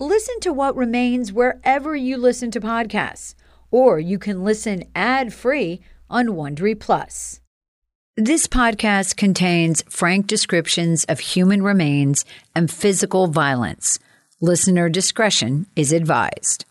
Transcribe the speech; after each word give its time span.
Listen 0.00 0.38
to 0.40 0.52
what 0.52 0.76
remains 0.76 1.32
wherever 1.32 1.96
you 1.96 2.16
listen 2.16 2.52
to 2.52 2.60
podcasts, 2.60 3.34
or 3.72 3.98
you 3.98 4.16
can 4.16 4.44
listen 4.44 4.84
ad-free 4.94 5.80
on 6.08 6.28
Wondery 6.28 6.78
Plus. 6.78 7.40
This 8.16 8.46
podcast 8.46 9.16
contains 9.16 9.82
frank 9.88 10.28
descriptions 10.28 11.04
of 11.06 11.18
human 11.18 11.64
remains 11.64 12.24
and 12.54 12.70
physical 12.70 13.26
violence. 13.26 13.98
Listener 14.40 14.88
discretion 14.88 15.66
is 15.74 15.90
advised. 15.90 16.64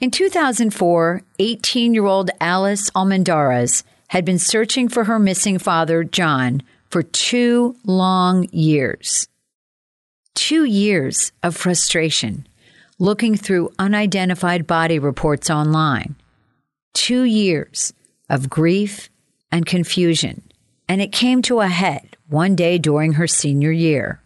In 0.00 0.10
2004, 0.10 1.20
18 1.38 1.92
year 1.92 2.06
old 2.06 2.30
Alice 2.40 2.88
Almendarez 2.94 3.84
had 4.08 4.24
been 4.24 4.38
searching 4.38 4.88
for 4.88 5.04
her 5.04 5.18
missing 5.18 5.58
father, 5.58 6.02
John, 6.02 6.62
for 6.88 7.02
two 7.02 7.76
long 7.84 8.48
years. 8.52 9.28
Two 10.34 10.64
years 10.64 11.32
of 11.42 11.56
frustration, 11.56 12.46
looking 12.98 13.36
through 13.36 13.72
unidentified 13.78 14.66
body 14.66 14.98
reports 14.98 15.48
online. 15.48 16.16
Two 16.92 17.22
years 17.22 17.92
of 18.28 18.50
grief 18.50 19.10
and 19.52 19.64
confusion. 19.64 20.42
And 20.88 21.00
it 21.00 21.12
came 21.12 21.40
to 21.42 21.60
a 21.60 21.68
head 21.68 22.16
one 22.28 22.56
day 22.56 22.78
during 22.78 23.12
her 23.14 23.26
senior 23.26 23.70
year. 23.70 24.20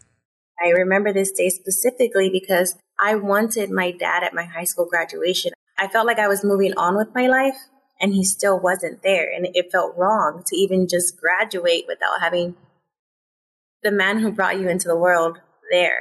I 0.65 0.71
remember 0.71 1.13
this 1.13 1.31
day 1.31 1.51
specifically 1.51 2.31
because 2.31 2.75
I 2.99 3.15
wanted 3.15 3.71
my 3.71 3.93
dad 3.93 4.25
at 4.25 4.35
my 4.35 4.45
high 4.45 4.65
school 4.65 4.87
graduation. 4.87 5.53
I 5.79 5.89
felt 5.89 6.07
like 6.07 6.19
I 6.19 6.27
was 6.27 6.43
moving 6.43 6.73
on 6.77 6.97
with 6.97 7.15
my 7.15 7.29
life 7.29 7.57
and 8.01 8.15
he 8.15 8.25
still 8.25 8.59
wasn't 8.59 9.03
there. 9.03 9.31
And 9.31 9.47
it 9.55 9.71
felt 9.71 9.97
wrong 9.97 10.43
to 10.47 10.57
even 10.57 10.89
just 10.89 11.21
graduate 11.21 11.85
without 11.87 12.21
having 12.21 12.57
the 13.83 13.93
man 13.93 14.19
who 14.19 14.33
brought 14.33 14.59
you 14.59 14.69
into 14.69 14.89
the 14.89 14.97
world 14.97 15.41
there. 15.71 15.99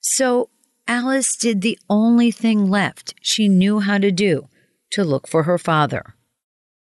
So 0.00 0.48
Alice 0.86 1.36
did 1.36 1.62
the 1.62 1.78
only 1.88 2.30
thing 2.30 2.68
left 2.68 3.14
she 3.22 3.48
knew 3.48 3.80
how 3.80 3.98
to 3.98 4.10
do 4.10 4.48
to 4.92 5.04
look 5.04 5.28
for 5.28 5.44
her 5.44 5.58
father. 5.58 6.14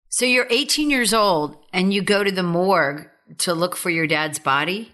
So 0.08 0.24
you're 0.24 0.47
18 0.50 0.91
years 0.91 1.14
old 1.14 1.56
and 1.72 1.92
you 1.92 2.02
go 2.02 2.24
to 2.24 2.32
the 2.32 2.42
morgue 2.42 3.08
to 3.38 3.55
look 3.55 3.77
for 3.77 3.91
your 3.91 4.06
dad's 4.06 4.38
body? 4.38 4.92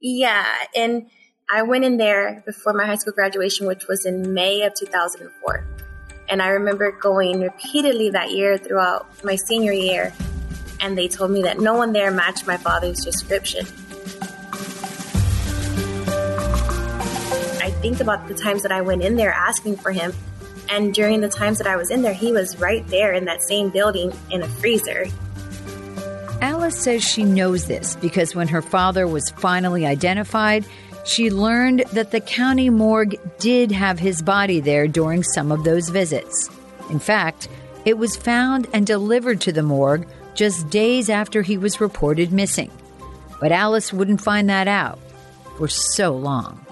Yeah. 0.00 0.46
And 0.74 1.08
I 1.50 1.62
went 1.62 1.84
in 1.84 1.96
there 1.96 2.42
before 2.44 2.72
my 2.74 2.84
high 2.84 2.96
school 2.96 3.14
graduation, 3.14 3.66
which 3.66 3.86
was 3.88 4.04
in 4.04 4.34
May 4.34 4.62
of 4.62 4.74
2004. 4.74 5.66
And 6.28 6.42
I 6.42 6.48
remember 6.48 6.92
going 6.92 7.40
repeatedly 7.40 8.10
that 8.10 8.30
year 8.30 8.58
throughout 8.58 9.06
my 9.24 9.36
senior 9.36 9.72
year. 9.72 10.12
And 10.80 10.96
they 10.96 11.08
told 11.08 11.30
me 11.30 11.42
that 11.42 11.58
no 11.58 11.74
one 11.74 11.92
there 11.92 12.10
matched 12.10 12.46
my 12.46 12.56
father's 12.56 13.02
description. 13.02 13.66
Think 17.88 18.00
about 18.00 18.28
the 18.28 18.34
times 18.34 18.60
that 18.60 18.70
I 18.70 18.82
went 18.82 19.02
in 19.02 19.16
there 19.16 19.32
asking 19.32 19.76
for 19.76 19.92
him. 19.92 20.12
And 20.68 20.92
during 20.92 21.22
the 21.22 21.28
times 21.30 21.56
that 21.56 21.66
I 21.66 21.76
was 21.76 21.90
in 21.90 22.02
there, 22.02 22.12
he 22.12 22.32
was 22.32 22.58
right 22.58 22.86
there 22.88 23.14
in 23.14 23.24
that 23.24 23.42
same 23.42 23.70
building 23.70 24.12
in 24.30 24.42
a 24.42 24.46
freezer. 24.46 25.06
Alice 26.42 26.78
says 26.78 27.02
she 27.02 27.24
knows 27.24 27.66
this 27.66 27.96
because 27.96 28.34
when 28.34 28.46
her 28.48 28.60
father 28.60 29.06
was 29.06 29.30
finally 29.30 29.86
identified, 29.86 30.66
she 31.06 31.30
learned 31.30 31.84
that 31.94 32.10
the 32.10 32.20
county 32.20 32.68
morgue 32.68 33.16
did 33.38 33.72
have 33.72 33.98
his 33.98 34.20
body 34.20 34.60
there 34.60 34.86
during 34.86 35.22
some 35.22 35.50
of 35.50 35.64
those 35.64 35.88
visits. 35.88 36.50
In 36.90 36.98
fact, 36.98 37.48
it 37.86 37.96
was 37.96 38.16
found 38.16 38.68
and 38.74 38.86
delivered 38.86 39.40
to 39.40 39.52
the 39.52 39.62
morgue 39.62 40.06
just 40.34 40.68
days 40.68 41.08
after 41.08 41.40
he 41.40 41.56
was 41.56 41.80
reported 41.80 42.32
missing. 42.32 42.70
But 43.40 43.50
Alice 43.50 43.94
wouldn't 43.94 44.20
find 44.20 44.50
that 44.50 44.68
out 44.68 44.98
for 45.56 45.68
so 45.68 46.14
long. 46.14 46.66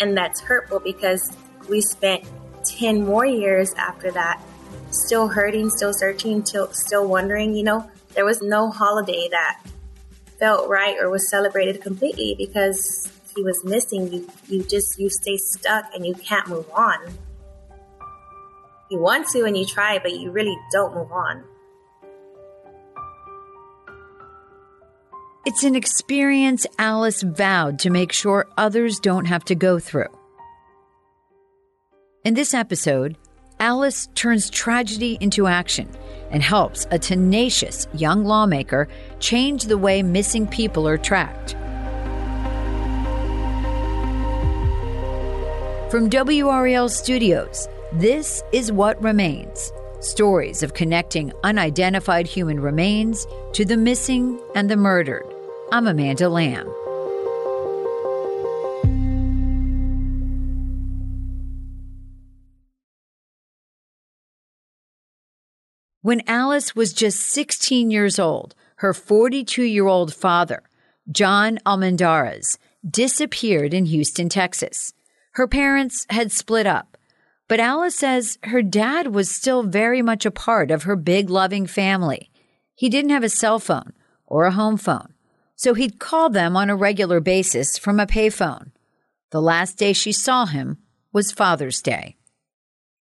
And 0.00 0.16
that's 0.16 0.40
hurtful 0.40 0.80
because 0.80 1.36
we 1.68 1.80
spent 1.80 2.24
10 2.64 3.04
more 3.04 3.26
years 3.26 3.72
after 3.74 4.10
that 4.12 4.42
still 4.90 5.28
hurting, 5.28 5.70
still 5.70 5.92
searching, 5.92 6.44
still, 6.44 6.72
still 6.72 7.06
wondering, 7.06 7.54
you 7.54 7.62
know, 7.62 7.90
there 8.14 8.24
was 8.24 8.42
no 8.42 8.70
holiday 8.70 9.28
that 9.30 9.60
felt 10.38 10.68
right 10.68 10.96
or 11.00 11.08
was 11.08 11.30
celebrated 11.30 11.80
completely 11.80 12.34
because 12.36 13.10
he 13.34 13.42
was 13.42 13.64
missing, 13.64 14.12
you 14.12 14.28
you 14.48 14.62
just 14.64 14.98
you 14.98 15.08
stay 15.08 15.36
stuck 15.36 15.84
and 15.94 16.04
you 16.06 16.14
can't 16.14 16.48
move 16.48 16.68
on. 16.74 16.98
You 18.90 18.98
want 18.98 19.28
to 19.28 19.44
and 19.44 19.56
you 19.56 19.64
try, 19.64 19.98
but 19.98 20.12
you 20.12 20.30
really 20.30 20.56
don't 20.70 20.94
move 20.94 21.10
on. 21.12 21.44
It's 25.44 25.64
an 25.64 25.74
experience 25.74 26.68
Alice 26.78 27.22
vowed 27.22 27.80
to 27.80 27.90
make 27.90 28.12
sure 28.12 28.48
others 28.56 29.00
don't 29.00 29.24
have 29.24 29.44
to 29.46 29.56
go 29.56 29.80
through. 29.80 30.06
In 32.24 32.34
this 32.34 32.54
episode, 32.54 33.16
Alice 33.58 34.08
turns 34.14 34.48
tragedy 34.48 35.18
into 35.20 35.48
action 35.48 35.90
and 36.30 36.44
helps 36.44 36.86
a 36.92 36.98
tenacious 36.98 37.88
young 37.92 38.24
lawmaker 38.24 38.86
change 39.18 39.64
the 39.64 39.76
way 39.76 40.00
missing 40.00 40.46
people 40.46 40.86
are 40.86 40.96
tracked. 40.96 41.56
From 45.90 46.08
WRAL 46.08 46.88
Studios, 46.88 47.66
this 47.94 48.44
is 48.52 48.70
What 48.70 49.02
Remains 49.02 49.72
stories 50.04 50.62
of 50.62 50.74
connecting 50.74 51.32
unidentified 51.44 52.26
human 52.26 52.60
remains 52.60 53.26
to 53.52 53.64
the 53.64 53.76
missing 53.76 54.40
and 54.54 54.68
the 54.68 54.76
murdered. 54.76 55.31
I'm 55.72 55.86
Amanda 55.86 56.28
Lamb. 56.28 56.66
When 66.02 66.20
Alice 66.26 66.76
was 66.76 66.92
just 66.92 67.20
16 67.20 67.90
years 67.90 68.18
old, 68.18 68.54
her 68.76 68.92
42 68.92 69.62
year 69.62 69.86
old 69.86 70.12
father, 70.12 70.62
John 71.10 71.58
Almendarez, 71.64 72.58
disappeared 72.86 73.72
in 73.72 73.86
Houston, 73.86 74.28
Texas. 74.28 74.92
Her 75.36 75.48
parents 75.48 76.04
had 76.10 76.30
split 76.30 76.66
up, 76.66 76.98
but 77.48 77.60
Alice 77.60 77.96
says 77.96 78.36
her 78.42 78.60
dad 78.60 79.14
was 79.14 79.30
still 79.30 79.62
very 79.62 80.02
much 80.02 80.26
a 80.26 80.30
part 80.30 80.70
of 80.70 80.82
her 80.82 80.96
big, 80.96 81.30
loving 81.30 81.66
family. 81.66 82.30
He 82.74 82.90
didn't 82.90 83.12
have 83.12 83.24
a 83.24 83.30
cell 83.30 83.58
phone 83.58 83.94
or 84.26 84.44
a 84.44 84.52
home 84.52 84.76
phone, 84.76 85.14
so 85.56 85.74
he'd 85.74 85.98
call 85.98 86.30
them 86.30 86.56
on 86.56 86.70
a 86.70 86.76
regular 86.76 87.20
basis 87.20 87.78
from 87.78 88.00
a 88.00 88.06
payphone. 88.06 88.72
The 89.30 89.42
last 89.42 89.78
day 89.78 89.92
she 89.92 90.12
saw 90.12 90.46
him 90.46 90.78
was 91.12 91.32
Father's 91.32 91.80
Day. 91.80 92.16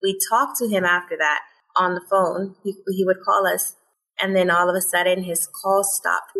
We 0.01 0.17
talked 0.29 0.57
to 0.59 0.67
him 0.67 0.83
after 0.83 1.17
that 1.17 1.39
on 1.75 1.93
the 1.93 2.01
phone. 2.09 2.55
He, 2.63 2.75
he 2.95 3.03
would 3.03 3.21
call 3.23 3.47
us, 3.47 3.75
and 4.19 4.35
then 4.35 4.49
all 4.49 4.69
of 4.69 4.75
a 4.75 4.81
sudden 4.81 5.23
his 5.23 5.47
call 5.61 5.83
stopped. 5.83 6.31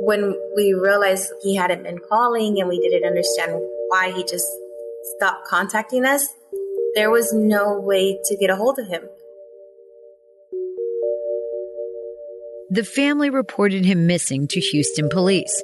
When 0.00 0.34
we 0.56 0.72
realized 0.74 1.32
he 1.42 1.56
hadn't 1.56 1.82
been 1.82 1.98
calling 2.08 2.60
and 2.60 2.68
we 2.68 2.78
didn't 2.78 3.06
understand 3.06 3.52
why 3.88 4.12
he 4.12 4.22
just 4.22 4.46
stopped 5.16 5.46
contacting 5.48 6.04
us, 6.04 6.26
there 6.94 7.10
was 7.10 7.32
no 7.32 7.80
way 7.80 8.18
to 8.24 8.36
get 8.36 8.50
a 8.50 8.56
hold 8.56 8.78
of 8.78 8.88
him. 8.88 9.02
The 12.70 12.84
family 12.84 13.30
reported 13.30 13.84
him 13.84 14.08
missing 14.08 14.48
to 14.48 14.60
Houston 14.60 15.08
police, 15.08 15.62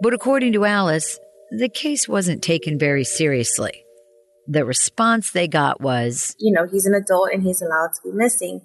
but 0.00 0.14
according 0.14 0.54
to 0.54 0.64
Alice, 0.64 1.18
the 1.50 1.68
case 1.68 2.08
wasn't 2.08 2.42
taken 2.42 2.78
very 2.78 3.04
seriously. 3.04 3.84
The 4.46 4.64
response 4.64 5.30
they 5.30 5.46
got 5.46 5.82
was, 5.82 6.34
You 6.38 6.54
know, 6.54 6.66
he's 6.66 6.86
an 6.86 6.94
adult 6.94 7.32
and 7.34 7.42
he's 7.42 7.60
allowed 7.60 7.90
to 7.94 8.00
be 8.02 8.16
missing. 8.16 8.62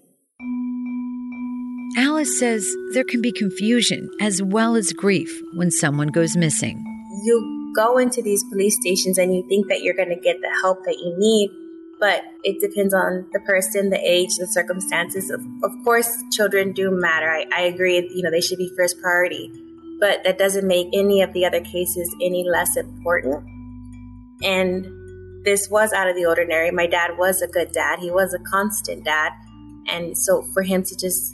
Alice 1.97 2.39
says 2.39 2.65
there 2.93 3.03
can 3.03 3.21
be 3.21 3.33
confusion 3.33 4.09
as 4.21 4.41
well 4.41 4.75
as 4.75 4.93
grief 4.93 5.29
when 5.55 5.69
someone 5.69 6.07
goes 6.07 6.37
missing. 6.37 6.81
You 7.25 7.73
go 7.75 7.97
into 7.97 8.21
these 8.21 8.43
police 8.49 8.77
stations 8.79 9.17
and 9.17 9.35
you 9.35 9.45
think 9.49 9.67
that 9.67 9.81
you're 9.81 9.93
going 9.93 10.09
to 10.09 10.19
get 10.21 10.37
the 10.41 10.57
help 10.61 10.79
that 10.85 10.97
you 10.97 11.13
need, 11.17 11.49
but 12.03 12.25
it 12.43 12.59
depends 12.59 12.93
on 12.93 13.25
the 13.31 13.39
person, 13.39 13.89
the 13.89 13.97
age, 13.97 14.31
the 14.37 14.47
circumstances. 14.47 15.29
Of, 15.29 15.39
of 15.63 15.71
course, 15.85 16.21
children 16.33 16.73
do 16.73 16.91
matter. 16.91 17.29
I, 17.29 17.45
I 17.55 17.61
agree, 17.61 17.95
you 18.13 18.21
know, 18.21 18.29
they 18.29 18.41
should 18.41 18.57
be 18.57 18.69
first 18.75 18.99
priority, 19.01 19.49
but 20.01 20.21
that 20.25 20.37
doesn't 20.37 20.67
make 20.67 20.87
any 20.91 21.21
of 21.21 21.31
the 21.31 21.45
other 21.45 21.61
cases 21.61 22.13
any 22.21 22.43
less 22.45 22.75
important. 22.75 23.45
And 24.43 24.85
this 25.45 25.69
was 25.69 25.93
out 25.93 26.09
of 26.09 26.17
the 26.17 26.25
ordinary. 26.25 26.71
My 26.71 26.87
dad 26.87 27.17
was 27.17 27.41
a 27.41 27.47
good 27.47 27.71
dad. 27.71 27.99
He 27.99 28.11
was 28.11 28.33
a 28.33 28.39
constant 28.39 29.05
dad. 29.05 29.31
And 29.87 30.17
so 30.17 30.41
for 30.53 30.61
him 30.61 30.83
to 30.83 30.97
just 30.97 31.33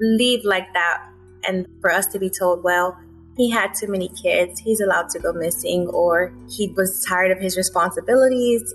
leave 0.00 0.42
like 0.46 0.72
that 0.72 1.06
and 1.46 1.66
for 1.82 1.92
us 1.92 2.06
to 2.12 2.18
be 2.18 2.30
told, 2.30 2.64
well, 2.64 2.96
he 3.36 3.50
had 3.50 3.74
too 3.74 3.88
many 3.88 4.08
kids, 4.08 4.60
he's 4.60 4.80
allowed 4.80 5.08
to 5.10 5.18
go 5.18 5.32
missing, 5.32 5.88
or 5.88 6.32
he 6.50 6.72
was 6.76 7.04
tired 7.08 7.30
of 7.30 7.38
his 7.38 7.56
responsibilities. 7.56 8.74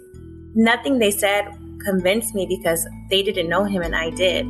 Nothing 0.55 0.99
they 0.99 1.11
said 1.11 1.45
convinced 1.83 2.33
me 2.35 2.45
because 2.47 2.85
they 3.09 3.23
didn't 3.23 3.49
know 3.49 3.63
him 3.63 3.81
and 3.81 3.95
I 3.95 4.09
did. 4.11 4.45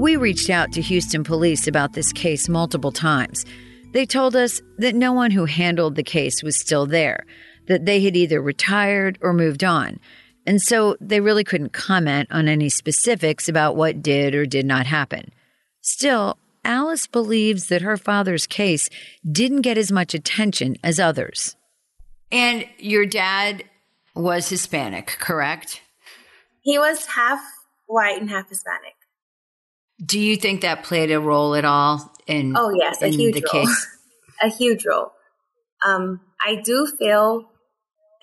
We 0.00 0.16
reached 0.16 0.48
out 0.48 0.72
to 0.72 0.80
Houston 0.80 1.24
police 1.24 1.66
about 1.66 1.92
this 1.92 2.12
case 2.12 2.48
multiple 2.48 2.92
times. 2.92 3.44
They 3.92 4.06
told 4.06 4.34
us 4.36 4.62
that 4.78 4.94
no 4.94 5.12
one 5.12 5.30
who 5.30 5.44
handled 5.44 5.96
the 5.96 6.02
case 6.02 6.42
was 6.42 6.58
still 6.58 6.86
there, 6.86 7.26
that 7.66 7.84
they 7.84 8.00
had 8.00 8.16
either 8.16 8.40
retired 8.40 9.18
or 9.20 9.32
moved 9.32 9.64
on, 9.64 9.98
and 10.46 10.62
so 10.62 10.96
they 11.00 11.20
really 11.20 11.44
couldn't 11.44 11.72
comment 11.72 12.28
on 12.30 12.48
any 12.48 12.68
specifics 12.68 13.48
about 13.48 13.76
what 13.76 14.02
did 14.02 14.34
or 14.34 14.46
did 14.46 14.64
not 14.64 14.86
happen. 14.86 15.32
Still, 15.82 16.38
Alice 16.64 17.06
believes 17.06 17.66
that 17.66 17.82
her 17.82 17.96
father's 17.96 18.46
case 18.46 18.88
didn't 19.30 19.62
get 19.62 19.76
as 19.78 19.92
much 19.92 20.14
attention 20.14 20.76
as 20.82 21.00
others. 21.00 21.56
And 22.32 22.64
your 22.78 23.06
dad 23.06 23.64
was 24.14 24.48
Hispanic, 24.48 25.16
correct? 25.18 25.80
He 26.62 26.78
was 26.78 27.06
half 27.06 27.40
white 27.86 28.20
and 28.20 28.30
half 28.30 28.48
Hispanic. 28.48 28.94
Do 30.04 30.18
you 30.18 30.36
think 30.36 30.62
that 30.62 30.82
played 30.84 31.10
a 31.10 31.20
role 31.20 31.54
at 31.54 31.64
all 31.64 32.12
in 32.26 32.54
Oh 32.56 32.70
yes, 32.78 33.02
a 33.02 33.06
in 33.06 33.12
huge 33.12 33.34
the 33.34 33.44
role. 33.52 33.64
case? 33.64 33.86
a 34.42 34.48
huge 34.48 34.84
role. 34.86 35.12
Um, 35.84 36.20
I 36.40 36.56
do 36.56 36.86
feel, 36.98 37.50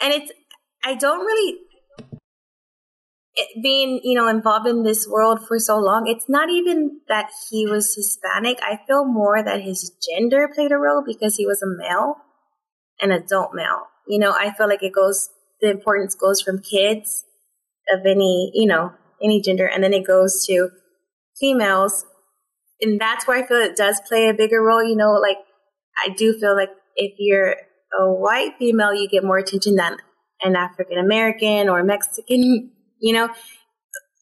and 0.01 0.13
it's 0.13 0.31
I 0.83 0.95
don't 0.95 1.25
really 1.25 1.59
it, 3.36 3.62
being 3.62 4.00
you 4.04 4.15
know 4.15 4.27
involved 4.27 4.68
in 4.68 4.83
this 4.83 5.07
world 5.07 5.45
for 5.48 5.59
so 5.59 5.77
long. 5.77 6.07
It's 6.07 6.27
not 6.27 6.50
even 6.50 7.01
that 7.07 7.30
he 7.50 7.65
was 7.68 7.94
Hispanic. 7.95 8.59
I 8.62 8.80
feel 8.88 9.06
more 9.06 9.44
that 9.44 9.62
his 9.62 9.92
gender 10.07 10.50
played 10.54 10.71
a 10.71 10.77
role 10.77 11.04
because 11.06 11.36
he 11.36 11.45
was 11.45 11.62
a 11.62 11.68
male, 11.68 12.15
an 13.01 13.12
adult 13.12 13.54
male. 13.54 13.88
You 14.07 14.19
know, 14.19 14.31
I 14.31 14.54
feel 14.54 14.68
like 14.68 14.83
it 14.83 14.94
goes 14.94 15.30
the 15.62 15.69
importance 15.71 16.15
goes 16.15 16.42
from 16.42 16.62
kids 16.62 17.24
of 17.92 18.06
any 18.06 18.51
you 18.54 18.68
know 18.68 18.94
any 19.21 19.42
gender, 19.42 19.68
and 19.68 19.83
then 19.83 19.94
it 19.94 20.06
goes 20.06 20.45
to 20.45 20.69
females 21.39 22.06
and 22.81 23.00
that's 23.00 23.27
where 23.27 23.44
I 23.44 23.48
feel 23.48 23.57
it 23.57 23.75
does 23.75 24.01
play 24.07 24.27
a 24.30 24.33
bigger 24.33 24.62
role. 24.62 24.83
You 24.83 24.95
know, 24.95 25.12
like 25.13 25.38
I 26.04 26.09
do 26.09 26.38
feel 26.39 26.56
like 26.56 26.69
if 26.95 27.13
you're 27.18 27.56
a 28.00 28.12
white 28.12 28.54
female, 28.59 28.94
you 28.94 29.07
get 29.07 29.24
more 29.24 29.38
attention 29.38 29.75
than 29.75 29.98
an 30.42 30.56
African 30.56 30.98
American 31.00 31.69
or 31.69 31.83
Mexican. 31.83 32.71
You 33.00 33.13
know, 33.13 33.30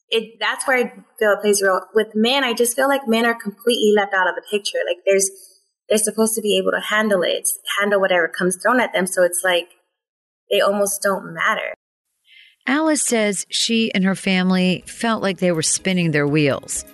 it 0.08 0.38
that's 0.40 0.66
where 0.66 0.78
I 0.78 0.92
feel 1.18 1.32
it 1.32 1.40
plays 1.42 1.62
a 1.62 1.66
role. 1.66 1.82
With 1.94 2.08
men, 2.14 2.44
I 2.44 2.54
just 2.54 2.76
feel 2.76 2.88
like 2.88 3.06
men 3.06 3.26
are 3.26 3.34
completely 3.34 3.92
left 3.96 4.14
out 4.14 4.28
of 4.28 4.34
the 4.34 4.42
picture. 4.50 4.78
Like 4.86 4.98
there's 5.06 5.30
they're 5.88 5.98
supposed 5.98 6.34
to 6.34 6.42
be 6.42 6.56
able 6.58 6.72
to 6.72 6.80
handle 6.80 7.22
it, 7.22 7.48
handle 7.78 8.00
whatever 8.00 8.28
comes 8.28 8.56
thrown 8.56 8.80
at 8.80 8.92
them. 8.92 9.06
So 9.06 9.22
it's 9.22 9.42
like 9.44 9.68
they 10.50 10.60
almost 10.60 11.02
don't 11.02 11.34
matter. 11.34 11.74
Alice 12.66 13.02
says 13.02 13.46
she 13.48 13.92
and 13.94 14.04
her 14.04 14.16
family 14.16 14.82
felt 14.86 15.22
like 15.22 15.38
they 15.38 15.52
were 15.52 15.62
spinning 15.62 16.10
their 16.10 16.26
wheels. 16.26 16.84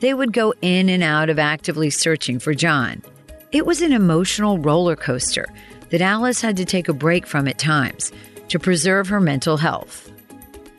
They 0.00 0.12
would 0.12 0.32
go 0.32 0.52
in 0.60 0.88
and 0.88 1.02
out 1.02 1.30
of 1.30 1.38
actively 1.38 1.88
searching 1.88 2.38
for 2.38 2.54
John. 2.54 3.02
It 3.50 3.64
was 3.64 3.82
an 3.82 3.92
emotional 3.92 4.58
roller 4.58 4.96
coaster 4.96 5.46
that 5.90 6.00
Alice 6.00 6.40
had 6.40 6.56
to 6.56 6.64
take 6.64 6.88
a 6.88 6.94
break 6.94 7.26
from 7.26 7.46
at 7.48 7.58
times 7.58 8.12
to 8.48 8.58
preserve 8.58 9.08
her 9.08 9.20
mental 9.20 9.56
health. 9.56 10.10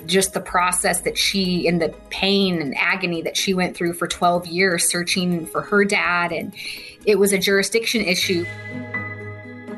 Just 0.05 0.33
the 0.33 0.41
process 0.41 1.01
that 1.01 1.17
she 1.17 1.67
and 1.67 1.81
the 1.81 1.89
pain 2.09 2.61
and 2.61 2.75
agony 2.77 3.21
that 3.21 3.37
she 3.37 3.53
went 3.53 3.75
through 3.75 3.93
for 3.93 4.07
12 4.07 4.47
years 4.47 4.91
searching 4.91 5.45
for 5.45 5.61
her 5.61 5.85
dad. 5.85 6.31
And 6.31 6.53
it 7.05 7.17
was 7.17 7.31
a 7.31 7.37
jurisdiction 7.37 8.01
issue. 8.01 8.45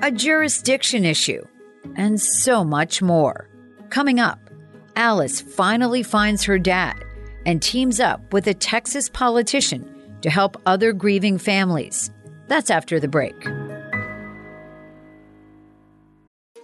A 0.01 0.11
jurisdiction 0.11 1.05
issue, 1.05 1.45
and 1.95 2.19
so 2.19 2.63
much 2.63 3.01
more. 3.01 3.49
Coming 3.89 4.19
up, 4.19 4.39
Alice 4.95 5.41
finally 5.41 6.03
finds 6.03 6.43
her 6.43 6.57
dad 6.57 7.03
and 7.45 7.61
teams 7.61 7.99
up 7.99 8.33
with 8.33 8.47
a 8.47 8.53
Texas 8.53 9.09
politician 9.09 9.91
to 10.21 10.29
help 10.29 10.61
other 10.65 10.93
grieving 10.93 11.37
families. 11.37 12.09
That's 12.47 12.69
after 12.69 12.99
the 12.99 13.07
break. 13.07 13.35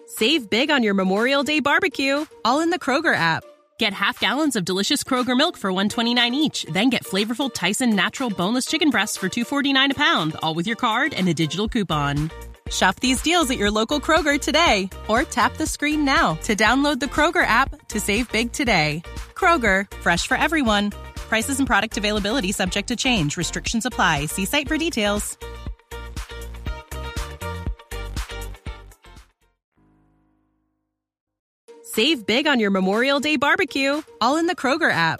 Save 0.07 0.50
big 0.50 0.69
on 0.71 0.83
your 0.83 0.94
Memorial 0.94 1.44
Day 1.44 1.59
barbecue, 1.62 2.25
all 2.44 2.59
in 2.59 2.69
the 2.69 2.79
Kroger 2.79 3.15
app. 3.15 3.44
Get 3.79 3.94
half 3.94 4.19
gallons 4.19 4.56
of 4.56 4.65
delicious 4.65 5.03
Kroger 5.03 5.35
milk 5.35 5.57
for 5.57 5.71
129 5.71 6.35
each, 6.35 6.65
then 6.65 6.89
get 6.89 7.03
flavorful 7.03 7.51
Tyson 7.51 7.95
natural 7.95 8.29
boneless 8.29 8.65
chicken 8.65 8.91
breasts 8.91 9.18
for 9.18 9.29
249 9.29 9.91
a 9.91 9.95
pound, 9.95 10.35
all 10.44 10.53
with 10.53 10.68
your 10.68 10.75
card 10.75 11.13
and 11.13 11.27
a 11.27 11.33
digital 11.33 11.68
coupon. 11.68 12.29
Shop 12.71 13.00
these 13.00 13.21
deals 13.21 13.51
at 13.51 13.57
your 13.57 13.71
local 13.71 14.00
Kroger 14.00 14.39
today 14.39 14.89
or 15.07 15.23
tap 15.23 15.57
the 15.57 15.68
screen 15.68 16.06
now 16.06 16.35
to 16.44 16.56
download 16.56 17.00
the 17.00 17.07
Kroger 17.07 17.45
app 17.45 17.88
to 17.89 18.00
save 18.00 18.31
big 18.31 18.51
today. 18.51 19.03
Kroger, 19.35 19.91
fresh 19.95 20.27
for 20.27 20.38
everyone. 20.38 20.91
Prices 21.15 21.59
and 21.59 21.68
product 21.68 21.97
availability 21.97 22.51
subject 22.51 22.88
to 22.88 22.95
change. 22.95 23.38
Restrictions 23.38 23.85
apply. 23.85 24.27
See 24.27 24.45
site 24.45 24.68
for 24.68 24.77
details. 24.77 25.38
Save 31.83 32.25
big 32.25 32.47
on 32.47 32.62
your 32.62 32.71
Memorial 32.71 33.19
Day 33.19 33.35
barbecue, 33.35 34.01
all 34.21 34.38
in 34.38 34.47
the 34.47 34.56
Kroger 34.56 34.91
app. 34.91 35.19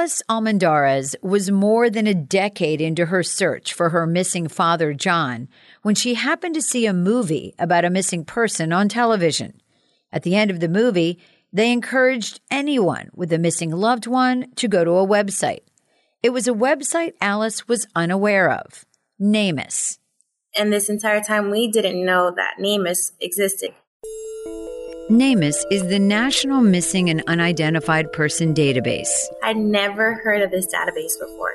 Alice 0.00 0.22
Almendarez 0.30 1.14
was 1.20 1.50
more 1.50 1.90
than 1.90 2.06
a 2.06 2.14
decade 2.14 2.80
into 2.80 3.04
her 3.04 3.22
search 3.22 3.74
for 3.74 3.90
her 3.90 4.06
missing 4.06 4.48
father, 4.48 4.94
John, 4.94 5.46
when 5.82 5.94
she 5.94 6.14
happened 6.14 6.54
to 6.54 6.62
see 6.62 6.86
a 6.86 6.94
movie 6.94 7.54
about 7.58 7.84
a 7.84 7.90
missing 7.90 8.24
person 8.24 8.72
on 8.72 8.88
television. 8.88 9.60
At 10.10 10.22
the 10.22 10.36
end 10.36 10.50
of 10.50 10.60
the 10.60 10.70
movie, 10.70 11.18
they 11.52 11.70
encouraged 11.70 12.40
anyone 12.50 13.10
with 13.14 13.30
a 13.30 13.38
missing 13.38 13.72
loved 13.72 14.06
one 14.06 14.46
to 14.54 14.68
go 14.68 14.84
to 14.84 14.92
a 14.92 15.06
website. 15.06 15.64
It 16.22 16.30
was 16.30 16.48
a 16.48 16.54
website 16.54 17.12
Alice 17.20 17.68
was 17.68 17.86
unaware 17.94 18.50
of 18.50 18.86
NamUs. 19.20 19.98
And 20.56 20.72
this 20.72 20.88
entire 20.88 21.20
time, 21.20 21.50
we 21.50 21.70
didn't 21.70 22.02
know 22.02 22.32
that 22.34 22.54
NamUs 22.58 23.12
existed. 23.20 23.72
NamUs 25.10 25.64
is 25.72 25.88
the 25.88 25.98
National 25.98 26.60
Missing 26.60 27.10
and 27.10 27.20
Unidentified 27.26 28.12
Person 28.12 28.54
Database. 28.54 29.10
I'd 29.42 29.56
never 29.56 30.14
heard 30.14 30.40
of 30.40 30.52
this 30.52 30.72
database 30.72 31.18
before. 31.18 31.50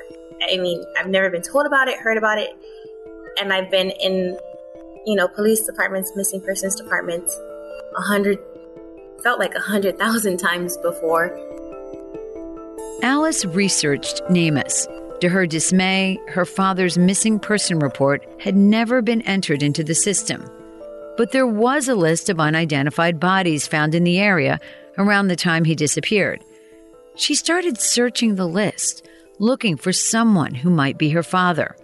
I 0.52 0.58
mean, 0.58 0.84
I've 0.98 1.08
never 1.08 1.30
been 1.30 1.40
told 1.40 1.64
about 1.64 1.88
it, 1.88 1.98
heard 1.98 2.18
about 2.18 2.36
it, 2.36 2.50
and 3.40 3.54
I've 3.54 3.70
been 3.70 3.92
in, 3.92 4.38
you 5.06 5.14
know, 5.14 5.26
police 5.26 5.64
departments, 5.64 6.12
missing 6.14 6.42
persons 6.42 6.76
departments, 6.76 7.34
a 7.96 8.02
hundred, 8.02 8.38
felt 9.22 9.38
like 9.38 9.54
a 9.54 9.60
hundred 9.60 9.98
thousand 9.98 10.36
times 10.36 10.76
before. 10.76 11.34
Alice 13.02 13.46
researched 13.46 14.20
NamUs. 14.28 14.86
To 15.22 15.30
her 15.30 15.46
dismay, 15.46 16.18
her 16.28 16.44
father's 16.44 16.98
missing 16.98 17.38
person 17.38 17.78
report 17.78 18.22
had 18.38 18.54
never 18.54 19.00
been 19.00 19.22
entered 19.22 19.62
into 19.62 19.82
the 19.82 19.94
system. 19.94 20.46
But 21.16 21.32
there 21.32 21.46
was 21.46 21.88
a 21.88 21.94
list 21.94 22.28
of 22.28 22.40
unidentified 22.40 23.18
bodies 23.18 23.66
found 23.66 23.94
in 23.94 24.04
the 24.04 24.18
area 24.18 24.60
around 24.98 25.28
the 25.28 25.36
time 25.36 25.64
he 25.64 25.74
disappeared. 25.74 26.42
She 27.14 27.34
started 27.34 27.78
searching 27.78 28.34
the 28.34 28.46
list, 28.46 29.06
looking 29.38 29.76
for 29.76 29.92
someone 29.92 30.54
who 30.54 30.70
might 30.70 30.98
be 30.98 31.10
her 31.10 31.22
father. 31.22 31.74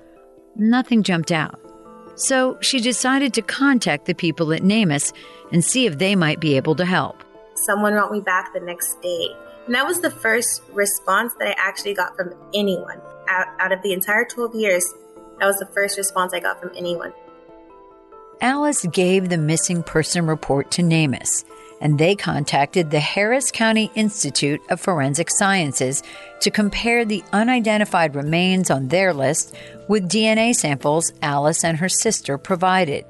Nothing 0.57 1.03
jumped 1.03 1.33
out. 1.33 1.59
So 2.15 2.59
she 2.61 2.81
decided 2.81 3.33
to 3.35 3.43
contact 3.43 4.05
the 4.05 4.15
people 4.15 4.53
at 4.53 4.63
NamUs 4.63 5.13
and 5.51 5.65
see 5.65 5.87
if 5.87 5.99
they 5.99 6.15
might 6.15 6.41
be 6.41 6.57
able 6.57 6.75
to 6.77 6.85
help. 6.85 7.25
Someone 7.55 7.95
wrote 7.95 8.13
me 8.13 8.21
back 8.21 8.53
the 8.53 8.61
next 8.61 9.01
day. 9.01 9.29
And 9.67 9.75
that 9.75 9.87
was 9.87 10.01
the 10.01 10.11
first 10.11 10.63
response 10.73 11.33
that 11.39 11.49
I 11.49 11.55
actually 11.57 11.95
got 11.95 12.17
from 12.17 12.35
anyone. 12.53 13.01
Out, 13.29 13.47
out 13.59 13.73
of 13.73 13.81
the 13.83 13.93
entire 13.93 14.25
12 14.25 14.55
years, 14.55 14.85
that 15.39 15.47
was 15.47 15.59
the 15.59 15.67
first 15.67 15.97
response 15.97 16.35
I 16.35 16.41
got 16.41 16.61
from 16.61 16.73
anyone. 16.77 17.13
Alice 18.43 18.85
gave 18.87 19.29
the 19.29 19.39
missing 19.39 19.85
person 19.85 20.27
report 20.27 20.73
to 20.73 20.83
NamUs, 20.83 21.45
and 21.81 21.97
they 21.97 22.17
contacted 22.17 22.91
the 22.91 22.99
Harris 22.99 23.53
County 23.53 23.89
Institute 23.95 24.61
of 24.69 24.81
Forensic 24.81 25.31
Sciences 25.31 26.03
to 26.41 26.51
compare 26.51 27.05
the 27.05 27.23
unidentified 27.33 28.17
remains 28.17 28.69
on 28.69 28.89
their 28.89 29.15
list 29.15 29.55
with 29.87 30.09
DNA 30.09 30.57
samples 30.57 31.13
Alice 31.23 31.63
and 31.63 31.79
her 31.79 31.89
sister 31.89 32.37
provided. 32.37 33.05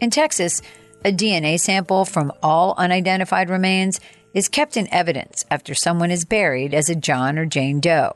In 0.00 0.10
Texas, 0.10 0.62
a 1.04 1.10
DNA 1.10 1.58
sample 1.58 2.04
from 2.04 2.30
all 2.40 2.74
unidentified 2.78 3.50
remains 3.50 3.98
is 4.32 4.48
kept 4.48 4.76
in 4.76 4.86
evidence 4.94 5.44
after 5.50 5.74
someone 5.74 6.12
is 6.12 6.24
buried 6.24 6.72
as 6.72 6.88
a 6.88 6.94
John 6.94 7.36
or 7.36 7.46
Jane 7.46 7.80
Doe. 7.80 8.12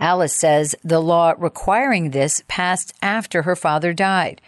Alice 0.00 0.34
says 0.34 0.74
the 0.82 1.00
law 1.00 1.34
requiring 1.36 2.10
this 2.10 2.42
passed 2.48 2.94
after 3.02 3.42
her 3.42 3.54
father 3.54 3.92
died, 3.92 4.40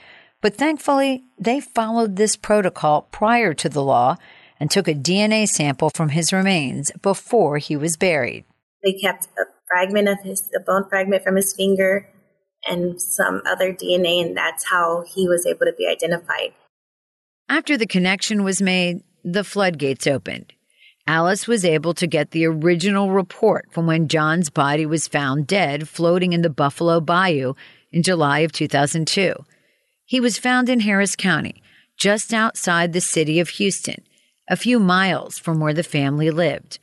but 0.44 0.54
thankfully 0.54 1.24
they 1.38 1.58
followed 1.58 2.16
this 2.16 2.36
protocol 2.36 3.08
prior 3.10 3.54
to 3.54 3.66
the 3.66 3.82
law 3.82 4.14
and 4.60 4.70
took 4.70 4.86
a 4.86 4.92
DNA 4.92 5.48
sample 5.48 5.88
from 5.88 6.10
his 6.10 6.34
remains 6.34 6.92
before 7.00 7.56
he 7.56 7.74
was 7.76 7.96
buried. 7.96 8.44
They 8.82 8.92
kept 8.92 9.24
a 9.38 9.44
fragment 9.66 10.06
of 10.06 10.18
his, 10.22 10.50
a 10.54 10.60
bone 10.60 10.86
fragment 10.90 11.24
from 11.24 11.36
his 11.36 11.54
finger 11.54 12.10
and 12.68 13.00
some 13.00 13.40
other 13.46 13.72
DNA, 13.72 14.20
and 14.20 14.36
that's 14.36 14.68
how 14.68 15.04
he 15.08 15.26
was 15.26 15.46
able 15.46 15.64
to 15.64 15.72
be 15.72 15.86
identified. 15.86 16.52
After 17.48 17.78
the 17.78 17.86
connection 17.86 18.44
was 18.44 18.60
made, 18.60 19.02
the 19.24 19.44
floodgates 19.44 20.06
opened. 20.06 20.52
Alice 21.06 21.48
was 21.48 21.64
able 21.64 21.94
to 21.94 22.06
get 22.06 22.32
the 22.32 22.44
original 22.44 23.12
report 23.12 23.64
from 23.70 23.86
when 23.86 24.08
John's 24.08 24.50
body 24.50 24.84
was 24.84 25.08
found 25.08 25.46
dead 25.46 25.88
floating 25.88 26.34
in 26.34 26.42
the 26.42 26.50
Buffalo 26.50 27.00
Bayou 27.00 27.54
in 27.92 28.02
July 28.02 28.40
of 28.40 28.52
2002. 28.52 29.36
He 30.04 30.20
was 30.20 30.38
found 30.38 30.68
in 30.68 30.80
Harris 30.80 31.16
County, 31.16 31.62
just 31.98 32.32
outside 32.32 32.92
the 32.92 33.00
city 33.00 33.40
of 33.40 33.50
Houston, 33.50 34.04
a 34.48 34.56
few 34.56 34.78
miles 34.78 35.38
from 35.38 35.60
where 35.60 35.72
the 35.72 35.82
family 35.82 36.30
lived. 36.30 36.78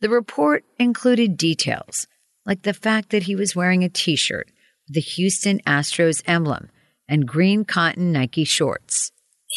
The 0.00 0.08
report 0.08 0.64
included 0.78 1.36
details, 1.36 2.06
like 2.46 2.62
the 2.62 2.74
fact 2.74 3.10
that 3.10 3.24
he 3.24 3.36
was 3.36 3.56
wearing 3.56 3.84
a 3.84 3.88
t 3.88 4.16
shirt 4.16 4.50
with 4.86 4.94
the 4.94 5.00
Houston 5.00 5.60
Astros 5.66 6.22
emblem 6.26 6.70
and 7.08 7.28
green 7.28 7.64
cotton 7.64 8.12
Nike 8.12 8.44
shorts. 8.44 9.10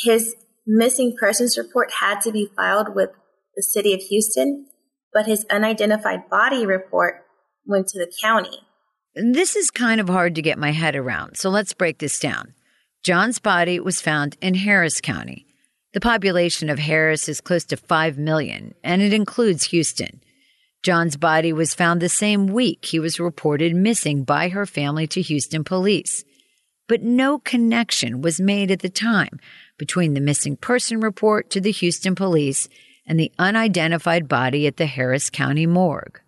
His 0.04 0.36
missing 0.66 1.16
persons 1.20 1.58
report 1.58 1.92
had 2.00 2.20
to 2.22 2.32
be 2.32 2.50
filed 2.56 2.94
with 2.94 3.12
the 3.56 3.64
city 3.64 3.94
of 3.94 4.02
Houston, 4.02 4.68
but 5.14 5.26
his 5.26 5.46
unidentified 5.50 6.30
body 6.30 6.66
report 6.66 7.24
went 7.66 7.88
to 7.88 8.00
the 8.00 8.12
county. 8.22 8.60
This 9.16 9.56
is 9.56 9.72
kind 9.72 10.00
of 10.00 10.10
hard 10.10 10.36
to 10.36 10.42
get 10.42 10.60
my 10.60 10.72
head 10.72 10.96
around, 10.96 11.38
so 11.38 11.50
let's 11.50 11.74
break 11.74 11.98
this 12.00 12.20
down. 12.20 12.54
John's 13.04 13.40
body 13.40 13.80
was 13.80 14.02
found 14.02 14.38
in 14.42 14.56
Harris 14.56 15.02
County. 15.02 15.46
The 15.94 16.02
population 16.02 16.70
of 16.70 16.80
Harris 16.80 17.30
is 17.30 17.42
close 17.42 17.64
to 17.66 17.78
5 17.78 18.18
million, 18.18 18.76
and 18.84 19.02
it 19.02 19.14
includes 19.14 19.66
Houston. 19.66 20.22
John's 20.84 21.18
body 21.18 21.52
was 21.52 21.74
found 21.74 22.02
the 22.02 22.10
same 22.10 22.48
week 22.48 22.86
he 22.86 23.00
was 23.00 23.20
reported 23.20 23.76
missing 23.76 24.24
by 24.24 24.50
her 24.50 24.66
family 24.66 25.08
to 25.08 25.22
Houston 25.22 25.64
police. 25.64 26.24
But 26.88 27.02
no 27.02 27.40
connection 27.40 28.22
was 28.22 28.40
made 28.40 28.72
at 28.72 28.80
the 28.80 28.90
time 28.90 29.40
between 29.78 30.14
the 30.14 30.22
missing 30.22 30.56
person 30.56 31.00
report 31.00 31.50
to 31.52 31.62
the 31.62 31.72
Houston 31.72 32.16
police 32.16 32.70
and 33.06 33.20
the 33.20 33.32
unidentified 33.40 34.28
body 34.28 34.68
at 34.68 34.78
the 34.78 34.86
Harris 34.86 35.30
County 35.30 35.66
morgue. 35.66 36.22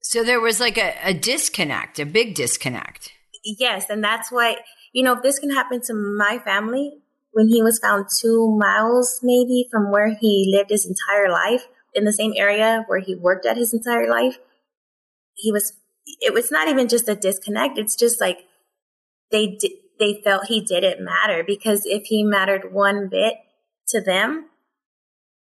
So 0.00 0.24
there 0.24 0.40
was 0.40 0.60
like 0.60 0.78
a, 0.78 0.94
a 1.04 1.14
disconnect, 1.14 1.98
a 1.98 2.04
big 2.04 2.34
disconnect. 2.34 3.12
Yes, 3.44 3.86
and 3.88 4.02
that's 4.02 4.30
why, 4.30 4.56
you 4.92 5.02
know, 5.02 5.14
if 5.14 5.22
this 5.22 5.38
can 5.38 5.50
happen 5.50 5.80
to 5.82 5.94
my 5.94 6.38
family, 6.44 6.98
when 7.32 7.48
he 7.48 7.62
was 7.62 7.78
found 7.78 8.06
two 8.20 8.56
miles 8.58 9.20
maybe 9.22 9.66
from 9.70 9.90
where 9.90 10.14
he 10.14 10.52
lived 10.54 10.70
his 10.70 10.86
entire 10.86 11.30
life, 11.30 11.66
in 11.94 12.04
the 12.04 12.12
same 12.12 12.32
area 12.36 12.84
where 12.86 13.00
he 13.00 13.14
worked 13.14 13.46
at 13.46 13.56
his 13.56 13.72
entire 13.72 14.08
life, 14.08 14.38
he 15.34 15.52
was, 15.52 15.74
it 16.20 16.32
was 16.32 16.50
not 16.50 16.68
even 16.68 16.88
just 16.88 17.08
a 17.08 17.14
disconnect. 17.14 17.78
It's 17.78 17.96
just 17.96 18.20
like 18.20 18.44
they 19.30 19.58
did, 19.58 19.72
they 19.98 20.20
felt 20.22 20.46
he 20.46 20.60
didn't 20.60 21.04
matter 21.04 21.44
because 21.46 21.82
if 21.84 22.04
he 22.06 22.24
mattered 22.24 22.72
one 22.72 23.08
bit 23.08 23.34
to 23.88 24.00
them, 24.00 24.48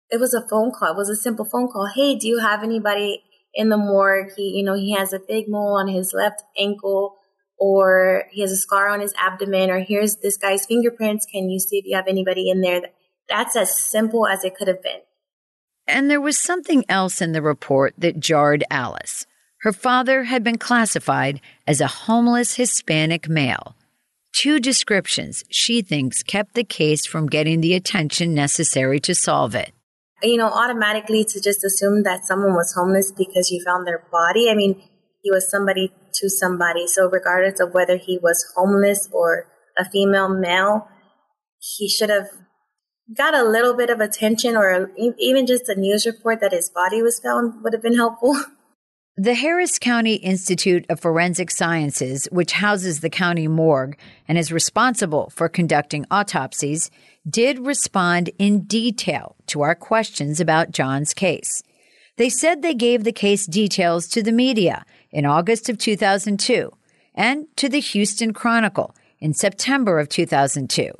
it 0.09 0.19
was 0.19 0.33
a 0.33 0.47
phone 0.47 0.71
call. 0.71 0.91
It 0.91 0.97
was 0.97 1.09
a 1.09 1.15
simple 1.15 1.45
phone 1.45 1.69
call. 1.69 1.87
Hey, 1.93 2.15
do 2.15 2.27
you 2.27 2.39
have 2.39 2.63
anybody 2.63 3.23
in 3.53 3.69
the 3.69 3.77
morgue? 3.77 4.31
He, 4.37 4.57
you 4.57 4.63
know, 4.63 4.75
he 4.75 4.93
has 4.93 5.11
a 5.11 5.19
big 5.19 5.49
mole 5.49 5.77
on 5.77 5.87
his 5.87 6.13
left 6.13 6.43
ankle 6.57 7.16
or 7.57 8.25
he 8.31 8.41
has 8.41 8.51
a 8.51 8.57
scar 8.57 8.89
on 8.89 8.99
his 8.99 9.13
abdomen 9.19 9.69
or 9.69 9.79
here's 9.79 10.17
this 10.17 10.37
guy's 10.37 10.65
fingerprints. 10.65 11.25
Can 11.25 11.49
you 11.49 11.59
see 11.59 11.77
if 11.77 11.85
you 11.85 11.95
have 11.95 12.07
anybody 12.07 12.49
in 12.49 12.61
there? 12.61 12.81
That's 13.29 13.55
as 13.55 13.77
simple 13.77 14.27
as 14.27 14.43
it 14.43 14.55
could 14.55 14.67
have 14.67 14.81
been. 14.81 15.01
And 15.87 16.09
there 16.09 16.21
was 16.21 16.37
something 16.37 16.83
else 16.89 17.21
in 17.21 17.31
the 17.31 17.41
report 17.41 17.93
that 17.97 18.19
jarred 18.19 18.63
Alice. 18.69 19.25
Her 19.61 19.73
father 19.73 20.23
had 20.23 20.43
been 20.43 20.57
classified 20.57 21.41
as 21.65 21.81
a 21.81 21.87
homeless 21.87 22.55
Hispanic 22.55 23.27
male. 23.27 23.75
Two 24.33 24.59
descriptions 24.59 25.43
she 25.49 25.81
thinks 25.81 26.21
kept 26.21 26.53
the 26.53 26.63
case 26.63 27.07
from 27.07 27.27
getting 27.27 27.61
the 27.61 27.73
attention 27.73 28.35
necessary 28.35 28.99
to 28.99 29.15
solve 29.15 29.55
it. 29.55 29.73
You 30.21 30.37
know, 30.37 30.47
automatically 30.47 31.23
to 31.25 31.41
just 31.41 31.63
assume 31.63 32.03
that 32.03 32.25
someone 32.25 32.53
was 32.53 32.73
homeless 32.73 33.11
because 33.11 33.49
you 33.49 33.63
found 33.63 33.87
their 33.87 34.03
body. 34.11 34.49
I 34.51 34.55
mean, 34.55 34.81
he 35.21 35.31
was 35.31 35.49
somebody 35.49 35.91
to 36.15 36.29
somebody. 36.29 36.87
So, 36.87 37.09
regardless 37.09 37.59
of 37.59 37.73
whether 37.73 37.97
he 37.97 38.17
was 38.17 38.45
homeless 38.55 39.09
or 39.11 39.47
a 39.77 39.89
female 39.89 40.29
male, 40.29 40.87
he 41.59 41.89
should 41.89 42.09
have 42.09 42.29
got 43.15 43.33
a 43.33 43.43
little 43.43 43.73
bit 43.73 43.89
of 43.89 43.99
attention 43.99 44.55
or 44.55 44.91
even 45.17 45.47
just 45.47 45.69
a 45.69 45.75
news 45.75 46.05
report 46.05 46.41
that 46.41 46.51
his 46.51 46.69
body 46.69 47.01
was 47.01 47.19
found 47.19 47.63
would 47.63 47.73
have 47.73 47.81
been 47.81 47.95
helpful. 47.95 48.35
The 49.19 49.33
Harris 49.33 49.79
County 49.79 50.13
Institute 50.17 50.85
of 50.89 50.99
Forensic 50.99 51.49
Sciences, 51.49 52.27
which 52.31 52.51
houses 52.51 52.99
the 52.99 53.09
county 53.09 53.47
morgue 53.47 53.97
and 54.27 54.37
is 54.37 54.51
responsible 54.51 55.31
for 55.31 55.49
conducting 55.49 56.05
autopsies, 56.11 56.91
did 57.27 57.65
respond 57.65 58.29
in 58.37 58.65
detail 58.65 59.35
to 59.47 59.63
our 59.63 59.73
questions 59.73 60.39
about 60.39 60.69
John's 60.69 61.15
case. 61.15 61.63
They 62.17 62.29
said 62.29 62.61
they 62.61 62.75
gave 62.75 63.05
the 63.05 63.11
case 63.11 63.47
details 63.47 64.07
to 64.09 64.21
the 64.21 64.31
media 64.31 64.85
in 65.11 65.25
August 65.25 65.69
of 65.69 65.77
2002 65.77 66.71
and 67.15 67.47
to 67.55 67.67
the 67.67 67.79
Houston 67.79 68.33
Chronicle 68.33 68.95
in 69.19 69.33
September 69.33 69.99
of 69.99 70.09
2002. 70.09 70.91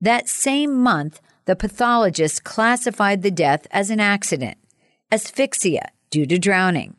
That 0.00 0.28
same 0.28 0.74
month, 0.74 1.20
the 1.44 1.56
pathologist 1.56 2.44
classified 2.44 3.22
the 3.22 3.30
death 3.30 3.66
as 3.70 3.90
an 3.90 4.00
accident, 4.00 4.58
asphyxia 5.10 5.90
due 6.10 6.26
to 6.26 6.38
drowning. 6.38 6.96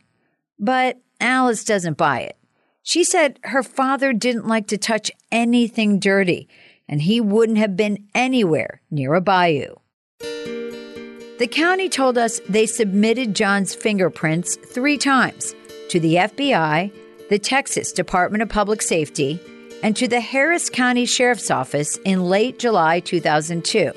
But 0.60 1.00
Alice 1.20 1.64
doesn't 1.64 1.98
buy 1.98 2.22
it. 2.22 2.38
She 2.84 3.04
said 3.04 3.40
her 3.44 3.64
father 3.64 4.14
didn't 4.14 4.48
like 4.48 4.68
to 4.68 4.78
touch 4.78 5.12
anything 5.32 6.00
dirty, 6.00 6.50
and 6.88 7.02
he 7.02 7.22
wouldn't 7.22 7.58
have 7.58 7.78
been 7.78 8.08
anywhere 8.14 8.82
near 8.92 9.14
a 9.14 9.22
bayou. 9.22 9.76
The 10.20 11.48
county 11.50 11.90
told 11.90 12.18
us 12.18 12.40
they 12.48 12.66
submitted 12.66 13.36
John's 13.36 13.74
fingerprints 13.74 14.56
three 14.56 14.98
times 14.98 15.56
to 15.90 16.00
the 16.00 16.16
FBI, 16.16 16.92
the 17.30 17.40
Texas 17.40 17.92
Department 17.92 18.44
of 18.44 18.50
Public 18.50 18.82
Safety, 18.82 19.40
and 19.84 19.96
to 19.98 20.08
the 20.08 20.22
Harris 20.22 20.70
County 20.70 21.06
Sheriff's 21.06 21.52
Office 21.52 21.98
in 22.06 22.30
late 22.30 22.60
July 22.60 23.00
2002 23.02 23.92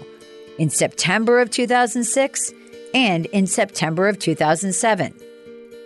in 0.59 0.71
September 0.71 1.41
of 1.41 1.51
2006 1.51 2.53
and 2.95 3.27
in 3.27 3.47
September 3.47 4.09
of 4.09 4.19
2007. 4.19 5.15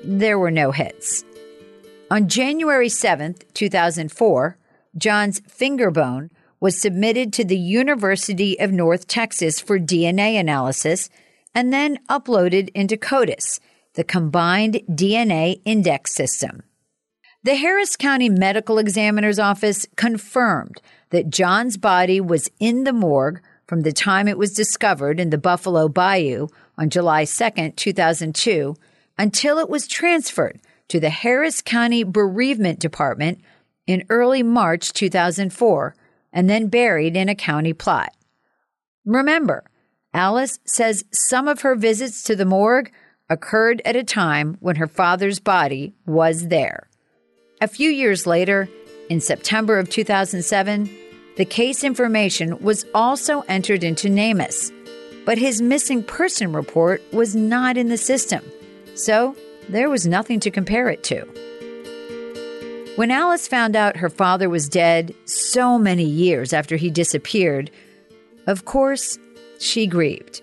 There 0.04 0.38
were 0.38 0.50
no 0.50 0.70
hits. 0.70 1.24
On 2.10 2.28
January 2.28 2.88
7, 2.88 3.36
2004, 3.54 4.56
John's 4.96 5.40
finger 5.40 5.90
bone 5.90 6.30
was 6.60 6.80
submitted 6.80 7.32
to 7.32 7.44
the 7.44 7.58
University 7.58 8.58
of 8.58 8.72
North 8.72 9.06
Texas 9.06 9.60
for 9.60 9.78
DNA 9.78 10.38
analysis 10.38 11.08
and 11.54 11.72
then 11.72 11.98
uploaded 12.08 12.68
into 12.74 12.96
CODIS, 12.96 13.60
the 14.00 14.04
Combined 14.04 14.80
DNA 14.88 15.60
Index 15.66 16.14
System. 16.14 16.62
The 17.42 17.54
Harris 17.54 17.96
County 17.96 18.30
Medical 18.30 18.78
Examiner's 18.78 19.38
Office 19.38 19.84
confirmed 19.94 20.80
that 21.10 21.28
John's 21.28 21.76
body 21.76 22.18
was 22.18 22.50
in 22.58 22.84
the 22.84 22.94
morgue 22.94 23.42
from 23.66 23.82
the 23.82 23.92
time 23.92 24.26
it 24.26 24.38
was 24.38 24.54
discovered 24.54 25.20
in 25.20 25.28
the 25.28 25.36
Buffalo 25.36 25.86
Bayou 25.86 26.48
on 26.78 26.88
July 26.88 27.26
2, 27.26 27.72
2002, 27.76 28.74
until 29.18 29.58
it 29.58 29.68
was 29.68 29.86
transferred 29.86 30.62
to 30.88 30.98
the 30.98 31.10
Harris 31.10 31.60
County 31.60 32.02
Bereavement 32.02 32.80
Department 32.80 33.42
in 33.86 34.06
early 34.08 34.42
March 34.42 34.94
2004 34.94 35.94
and 36.32 36.48
then 36.48 36.68
buried 36.68 37.18
in 37.18 37.28
a 37.28 37.34
county 37.34 37.74
plot. 37.74 38.14
Remember, 39.04 39.62
Alice 40.14 40.58
says 40.64 41.04
some 41.12 41.46
of 41.46 41.60
her 41.60 41.74
visits 41.76 42.22
to 42.22 42.34
the 42.34 42.46
morgue 42.46 42.90
occurred 43.30 43.80
at 43.84 43.96
a 43.96 44.04
time 44.04 44.58
when 44.60 44.76
her 44.76 44.86
father's 44.88 45.38
body 45.38 45.94
was 46.04 46.48
there. 46.48 46.88
A 47.62 47.68
few 47.68 47.88
years 47.88 48.26
later, 48.26 48.68
in 49.08 49.20
September 49.20 49.78
of 49.78 49.88
2007, 49.88 50.90
The 51.36 51.44
case 51.46 51.84
information 51.84 52.58
was 52.58 52.84
also 52.94 53.40
entered 53.48 53.82
into 53.82 54.08
NamUs, 54.08 54.70
but 55.24 55.38
his 55.38 55.62
missing 55.62 56.02
person 56.02 56.52
report 56.52 57.02
was 57.14 57.34
not 57.34 57.78
in 57.78 57.88
the 57.88 57.96
system, 57.96 58.44
so 58.94 59.34
there 59.68 59.88
was 59.88 60.06
nothing 60.06 60.40
to 60.40 60.50
compare 60.50 60.90
it 60.90 61.02
to. 61.04 61.22
When 62.96 63.10
Alice 63.10 63.48
found 63.48 63.74
out 63.74 63.96
her 63.96 64.10
father 64.10 64.50
was 64.50 64.68
dead 64.68 65.14
so 65.24 65.78
many 65.78 66.04
years 66.04 66.52
after 66.52 66.76
he 66.76 66.90
disappeared, 66.90 67.70
of 68.46 68.66
course, 68.66 69.16
she 69.58 69.86
grieved. 69.86 70.42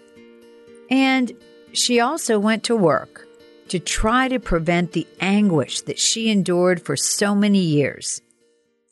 And 0.89 1.31
she 1.77 1.99
also 1.99 2.39
went 2.39 2.63
to 2.63 2.75
work 2.75 3.27
to 3.69 3.79
try 3.79 4.27
to 4.27 4.39
prevent 4.39 4.93
the 4.93 5.07
anguish 5.19 5.81
that 5.81 5.99
she 5.99 6.29
endured 6.29 6.81
for 6.81 6.95
so 6.95 7.35
many 7.35 7.59
years. 7.59 8.21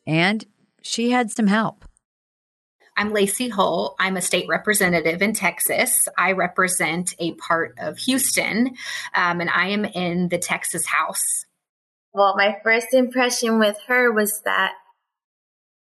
And 0.05 0.45
she 0.81 1.11
had 1.11 1.31
some 1.31 1.47
help. 1.47 1.85
I'm 2.97 3.11
Lacey 3.11 3.49
Hull. 3.49 3.95
I'm 3.99 4.15
a 4.15 4.21
state 4.21 4.47
representative 4.47 5.21
in 5.21 5.33
Texas. 5.33 6.07
I 6.17 6.31
represent 6.31 7.13
a 7.19 7.33
part 7.33 7.75
of 7.77 7.97
Houston, 7.97 8.75
um, 9.13 9.41
and 9.41 9.49
I 9.49 9.69
am 9.69 9.83
in 9.83 10.29
the 10.29 10.37
Texas 10.37 10.85
House. 10.85 11.45
Well, 12.13 12.35
my 12.37 12.55
first 12.63 12.93
impression 12.93 13.59
with 13.59 13.77
her 13.87 14.13
was 14.13 14.41
that 14.45 14.73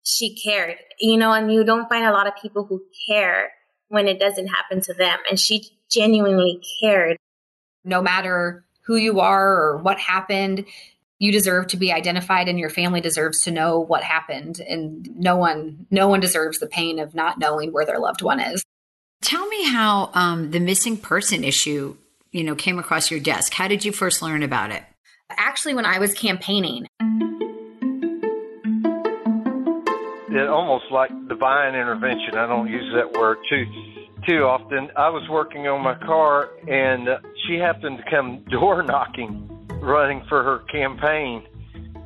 she 0.03 0.35
cared, 0.35 0.77
you 0.99 1.17
know, 1.17 1.31
and 1.31 1.53
you 1.53 1.63
don't 1.63 1.87
find 1.87 2.05
a 2.05 2.11
lot 2.11 2.27
of 2.27 2.33
people 2.41 2.65
who 2.65 2.81
care 3.07 3.51
when 3.89 4.07
it 4.07 4.19
doesn't 4.19 4.47
happen 4.47 4.81
to 4.81 4.93
them. 4.95 5.19
And 5.29 5.39
she 5.39 5.69
genuinely 5.93 6.61
cared. 6.81 7.17
No 7.83 8.01
matter 8.01 8.63
who 8.83 8.95
you 8.95 9.19
are 9.19 9.61
or 9.61 9.77
what 9.77 9.99
happened, 9.99 10.65
you 11.19 11.31
deserve 11.31 11.67
to 11.67 11.77
be 11.77 11.91
identified 11.91 12.47
and 12.49 12.59
your 12.59 12.69
family 12.69 12.99
deserves 13.01 13.41
to 13.41 13.51
know 13.51 13.79
what 13.79 14.03
happened. 14.03 14.59
And 14.59 15.09
no 15.17 15.37
one 15.37 15.85
no 15.89 16.07
one 16.07 16.19
deserves 16.19 16.59
the 16.59 16.67
pain 16.67 16.99
of 16.99 17.15
not 17.15 17.39
knowing 17.39 17.71
where 17.71 17.85
their 17.85 17.99
loved 17.99 18.21
one 18.21 18.39
is. 18.39 18.63
Tell 19.21 19.47
me 19.47 19.63
how 19.63 20.11
um, 20.13 20.51
the 20.51 20.59
missing 20.59 20.97
person 20.97 21.43
issue 21.43 21.95
you 22.31 22.43
know 22.43 22.55
came 22.55 22.79
across 22.79 23.09
your 23.09 23.19
desk. 23.19 23.53
How 23.53 23.67
did 23.67 23.85
you 23.85 23.91
first 23.91 24.21
learn 24.21 24.43
about 24.43 24.71
it? 24.71 24.83
Actually 25.29 25.75
when 25.75 25.85
i 25.85 25.99
was 25.99 26.13
campaigning. 26.13 26.87
It 30.35 30.49
almost 30.49 30.85
like 30.91 31.11
divine 31.29 31.75
intervention. 31.75 32.35
I 32.35 32.47
don't 32.47 32.67
use 32.67 32.91
that 32.95 33.13
word 33.17 33.37
too 33.47 33.65
too 34.27 34.43
often 34.43 34.89
i 34.97 35.09
was 35.09 35.27
working 35.29 35.67
on 35.67 35.81
my 35.83 35.95
car 36.05 36.49
and 36.67 37.07
she 37.45 37.55
happened 37.55 37.97
to 37.97 38.03
come 38.09 38.43
door 38.49 38.83
knocking 38.83 39.49
running 39.83 40.23
for 40.29 40.43
her 40.43 40.59
campaign, 40.71 41.43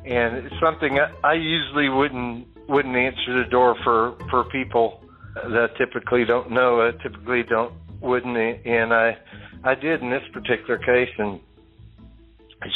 and 0.04 0.36
it's 0.36 0.54
something 0.60 0.98
I, 0.98 1.12
I 1.24 1.34
usually 1.34 1.88
wouldn't 1.88 2.46
wouldn't 2.68 2.96
answer 2.96 3.42
the 3.42 3.48
door 3.48 3.76
for 3.84 4.16
for 4.30 4.44
people 4.44 5.02
that 5.34 5.70
typically 5.78 6.24
don't 6.24 6.50
know. 6.50 6.86
I 6.86 6.90
typically 7.02 7.44
don't 7.44 7.72
wouldn't, 8.00 8.36
and 8.36 8.92
I 8.92 9.16
I 9.64 9.74
did 9.74 10.02
in 10.02 10.10
this 10.10 10.24
particular 10.32 10.78
case, 10.78 11.14
and 11.18 11.40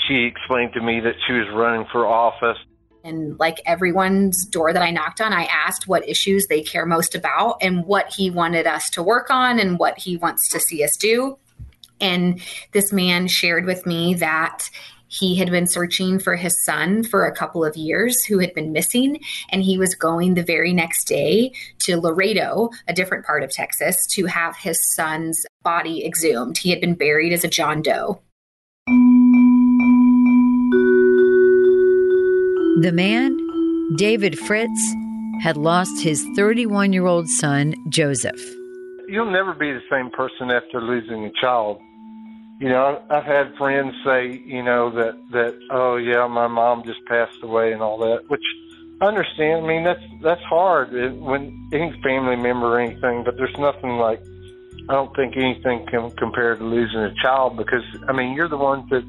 she 0.07 0.25
explained 0.25 0.73
to 0.75 0.81
me 0.81 1.01
that 1.01 1.15
she 1.27 1.33
was 1.33 1.49
running 1.55 1.87
for 1.91 2.07
office. 2.07 2.59
And 3.05 3.39
like 3.39 3.61
everyone's 3.67 4.45
door 4.47 4.73
that 4.73 4.83
I 4.83 4.91
knocked 4.91 5.21
on, 5.21 5.33
I 5.33 5.45
asked 5.45 5.89
what 5.89 6.09
issues 6.09 6.47
they 6.47 6.63
care 6.63 6.87
most 6.87 7.15
about 7.15 7.59
and 7.61 7.85
what 7.85 8.13
he 8.13 8.31
wanted 8.31 8.67
us 8.67 8.91
to 8.91 9.03
work 9.03 9.31
on 9.31 9.59
and 9.59 9.79
what 9.79 9.99
he 9.99 10.17
wants 10.17 10.49
to 10.51 10.61
see 10.61 10.85
us 10.85 10.97
do. 10.99 11.39
And 12.01 12.41
this 12.73 12.93
man 12.93 13.29
shared 13.29 13.65
with 13.65 13.87
me 13.87 14.15
that 14.15 14.69
he 15.13 15.37
had 15.37 15.51
been 15.51 15.67
searching 15.67 16.19
for 16.19 16.37
his 16.37 16.65
son 16.65 17.05
for 17.05 17.27
a 17.27 17.35
couple 17.35 17.65
of 17.65 17.77
years 17.77 18.25
who 18.25 18.39
had 18.39 18.55
been 18.55 18.73
missing, 18.73 19.21
and 19.51 19.63
he 19.63 19.77
was 19.77 19.95
going 19.95 20.33
the 20.33 20.43
very 20.43 20.73
next 20.73 21.05
day 21.05 21.53
to 21.81 22.01
Laredo, 22.01 22.71
a 22.89 22.95
different 22.95 23.27
part 23.27 23.43
of 23.43 23.51
Texas, 23.51 24.07
to 24.13 24.25
have 24.25 24.57
his 24.57 24.79
son's 24.95 25.45
body 25.63 26.05
exhumed. 26.07 26.57
He 26.57 26.71
had 26.71 26.81
been 26.81 26.95
buried 26.95 27.35
as 27.35 27.45
a 27.45 27.49
John 27.49 27.83
Doe. 27.83 28.23
The 32.81 32.93
man, 32.93 33.37
David 33.97 34.39
Fritts, 34.39 34.95
had 35.43 35.57
lost 35.57 36.03
his 36.03 36.27
31 36.37 36.93
year 36.93 37.07
old 37.07 37.29
son, 37.29 37.75
Joseph. 37.89 38.41
You'll 39.09 39.31
never 39.31 39.53
be 39.53 39.73
the 39.73 39.83
same 39.91 40.11
person 40.11 40.51
after 40.51 40.81
losing 40.81 41.25
a 41.25 41.33
child 41.41 41.81
you 42.63 42.69
know, 42.69 43.03
I've 43.11 43.25
had 43.25 43.57
friends 43.57 43.93
say, 44.05 44.41
you 44.47 44.63
know, 44.63 44.89
that 44.93 45.19
that 45.33 45.59
oh 45.73 45.97
yeah, 45.97 46.29
my 46.29 46.47
mom 46.47 46.85
just 46.85 47.05
passed 47.07 47.43
away 47.43 47.73
and 47.73 47.83
all 47.83 47.99
that, 47.99 48.31
which 48.31 48.45
I 49.01 49.07
understand. 49.07 49.65
I 49.65 49.67
mean, 49.67 49.83
that's 49.83 50.05
that's 50.23 50.43
hard 50.43 50.93
when 50.93 51.69
any 51.73 51.91
family 52.05 52.37
member 52.37 52.77
or 52.77 52.79
anything, 52.79 53.25
but 53.25 53.37
there's 53.37 53.57
nothing 53.59 53.97
like 53.97 54.23
I 54.89 54.93
don't 54.93 55.13
think 55.17 55.37
anything 55.37 55.87
can 55.89 56.13
compare 56.13 56.55
to 56.55 56.63
losing 56.63 57.01
a 57.01 57.13
child 57.21 57.57
because 57.57 57.83
I 58.09 58.13
mean, 58.13 58.33
you're 58.35 58.49
the 58.49 58.59
one 58.59 58.87
that 58.91 59.03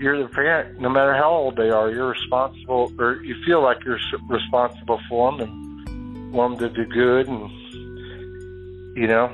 you're 0.00 0.22
the 0.22 0.28
parent. 0.28 0.80
No 0.80 0.88
matter 0.88 1.14
how 1.14 1.30
old 1.30 1.56
they 1.56 1.70
are, 1.70 1.90
you're 1.90 2.08
responsible, 2.08 2.92
or 2.98 3.22
you 3.22 3.36
feel 3.44 3.62
like 3.62 3.84
you're 3.84 3.98
responsible 4.28 4.98
for 5.08 5.36
them 5.36 5.48
and 5.86 6.32
want 6.32 6.58
them 6.58 6.74
to 6.74 6.84
do 6.84 6.90
good, 6.90 7.28
and 7.28 7.50
you 8.96 9.06
know, 9.06 9.32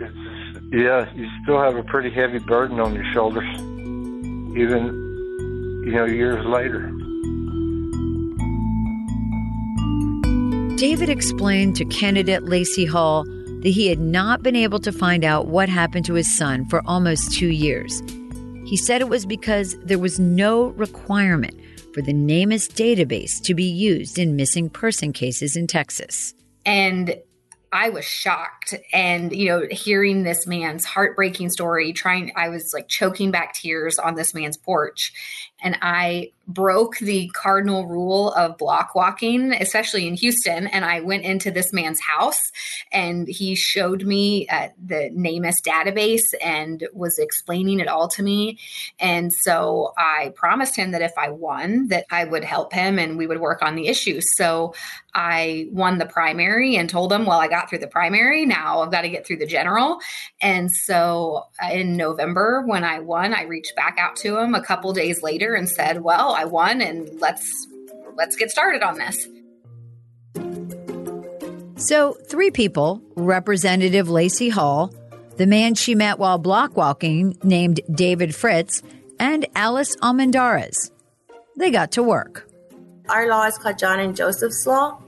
it's 0.00 0.30
yeah, 0.72 1.12
you 1.14 1.28
still 1.42 1.60
have 1.60 1.76
a 1.76 1.82
pretty 1.82 2.10
heavy 2.10 2.38
burden 2.38 2.78
on 2.78 2.94
your 2.94 3.04
shoulders, 3.12 3.48
even, 4.56 5.82
you 5.84 5.92
know, 5.92 6.04
years 6.04 6.46
later. 6.46 6.86
David 10.76 11.08
explained 11.08 11.74
to 11.76 11.84
candidate 11.86 12.44
Lacey 12.44 12.86
Hull 12.86 13.24
that 13.24 13.68
he 13.68 13.88
had 13.88 13.98
not 13.98 14.44
been 14.44 14.54
able 14.54 14.78
to 14.78 14.92
find 14.92 15.24
out 15.24 15.48
what 15.48 15.68
happened 15.68 16.04
to 16.06 16.14
his 16.14 16.38
son 16.38 16.64
for 16.66 16.82
almost 16.86 17.32
two 17.32 17.48
years. 17.48 18.00
He 18.70 18.76
said 18.76 19.00
it 19.00 19.08
was 19.08 19.26
because 19.26 19.76
there 19.82 19.98
was 19.98 20.20
no 20.20 20.68
requirement 20.68 21.60
for 21.92 22.02
the 22.02 22.12
NamUs 22.12 22.68
database 22.68 23.42
to 23.42 23.52
be 23.52 23.64
used 23.64 24.16
in 24.16 24.36
missing 24.36 24.70
person 24.70 25.12
cases 25.12 25.56
in 25.56 25.66
Texas. 25.66 26.34
And 26.64 27.16
I 27.72 27.88
was 27.88 28.04
shocked. 28.04 28.76
And, 28.92 29.34
you 29.34 29.48
know, 29.48 29.66
hearing 29.72 30.22
this 30.22 30.46
man's 30.46 30.84
heartbreaking 30.84 31.50
story, 31.50 31.92
trying, 31.92 32.30
I 32.36 32.48
was 32.48 32.72
like 32.72 32.86
choking 32.86 33.32
back 33.32 33.54
tears 33.54 33.98
on 33.98 34.14
this 34.14 34.34
man's 34.34 34.56
porch. 34.56 35.12
And 35.62 35.76
I 35.82 36.32
broke 36.52 36.98
the 36.98 37.28
cardinal 37.28 37.86
rule 37.86 38.32
of 38.32 38.58
block 38.58 38.94
walking, 38.94 39.52
especially 39.52 40.06
in 40.06 40.14
Houston. 40.14 40.66
And 40.66 40.84
I 40.84 41.00
went 41.00 41.24
into 41.24 41.50
this 41.50 41.72
man's 41.72 42.00
house 42.00 42.50
and 42.92 43.28
he 43.28 43.54
showed 43.54 44.04
me 44.04 44.48
uh, 44.48 44.68
the 44.84 45.10
NamUs 45.14 45.60
database 45.62 46.34
and 46.42 46.86
was 46.92 47.18
explaining 47.18 47.80
it 47.80 47.88
all 47.88 48.08
to 48.08 48.22
me. 48.22 48.58
And 48.98 49.32
so 49.32 49.92
I 49.96 50.32
promised 50.34 50.76
him 50.76 50.90
that 50.90 51.02
if 51.02 51.16
I 51.16 51.30
won, 51.30 51.88
that 51.88 52.04
I 52.10 52.24
would 52.24 52.44
help 52.44 52.72
him 52.72 52.98
and 52.98 53.16
we 53.16 53.26
would 53.26 53.40
work 53.40 53.62
on 53.62 53.76
the 53.76 53.86
issues. 53.86 54.36
So 54.36 54.74
I 55.14 55.68
won 55.70 55.98
the 55.98 56.06
primary 56.06 56.76
and 56.76 56.88
told 56.88 57.12
him, 57.12 57.26
well, 57.26 57.40
I 57.40 57.48
got 57.48 57.68
through 57.68 57.78
the 57.78 57.86
primary. 57.86 58.46
Now 58.46 58.80
I've 58.80 58.92
got 58.92 59.02
to 59.02 59.08
get 59.08 59.26
through 59.26 59.38
the 59.38 59.46
general. 59.46 59.98
And 60.40 60.70
so 60.70 61.46
uh, 61.62 61.70
in 61.72 61.96
November, 61.96 62.62
when 62.66 62.84
I 62.84 63.00
won, 63.00 63.34
I 63.34 63.42
reached 63.42 63.76
back 63.76 63.98
out 63.98 64.16
to 64.16 64.38
him 64.38 64.54
a 64.54 64.62
couple 64.62 64.92
days 64.92 65.22
later 65.22 65.49
and 65.54 65.68
said, 65.68 66.02
well, 66.02 66.34
I 66.34 66.44
won 66.44 66.80
and 66.80 67.08
let's 67.20 67.66
let's 68.16 68.36
get 68.36 68.50
started 68.50 68.82
on 68.82 68.98
this. 68.98 69.28
So, 71.76 72.12
three 72.28 72.50
people, 72.50 73.00
Representative 73.16 74.10
Lacey 74.10 74.50
Hull, 74.50 74.92
the 75.38 75.46
man 75.46 75.74
she 75.74 75.94
met 75.94 76.18
while 76.18 76.36
block 76.36 76.76
walking 76.76 77.38
named 77.42 77.80
David 77.90 78.34
Fritts, 78.34 78.82
and 79.18 79.46
Alice 79.54 79.96
Almendarez. 80.02 80.90
They 81.56 81.70
got 81.70 81.92
to 81.92 82.02
work. 82.02 82.46
Our 83.08 83.28
law 83.28 83.44
is 83.44 83.56
called 83.56 83.78
John 83.78 83.98
and 83.98 84.14
Joseph's 84.14 84.66
Law. 84.66 85.02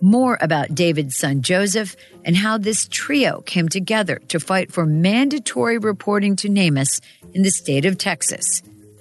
More 0.00 0.38
about 0.40 0.74
David's 0.74 1.16
son 1.16 1.42
Joseph 1.42 1.96
and 2.24 2.36
how 2.36 2.56
this 2.56 2.88
trio 2.88 3.42
came 3.42 3.68
together 3.68 4.20
to 4.28 4.40
fight 4.40 4.72
for 4.72 4.86
mandatory 4.86 5.76
reporting 5.76 6.36
to 6.36 6.48
NamUs 6.48 7.00
in 7.34 7.42
the 7.42 7.50
state 7.50 7.84
of 7.84 7.98
Texas 7.98 8.62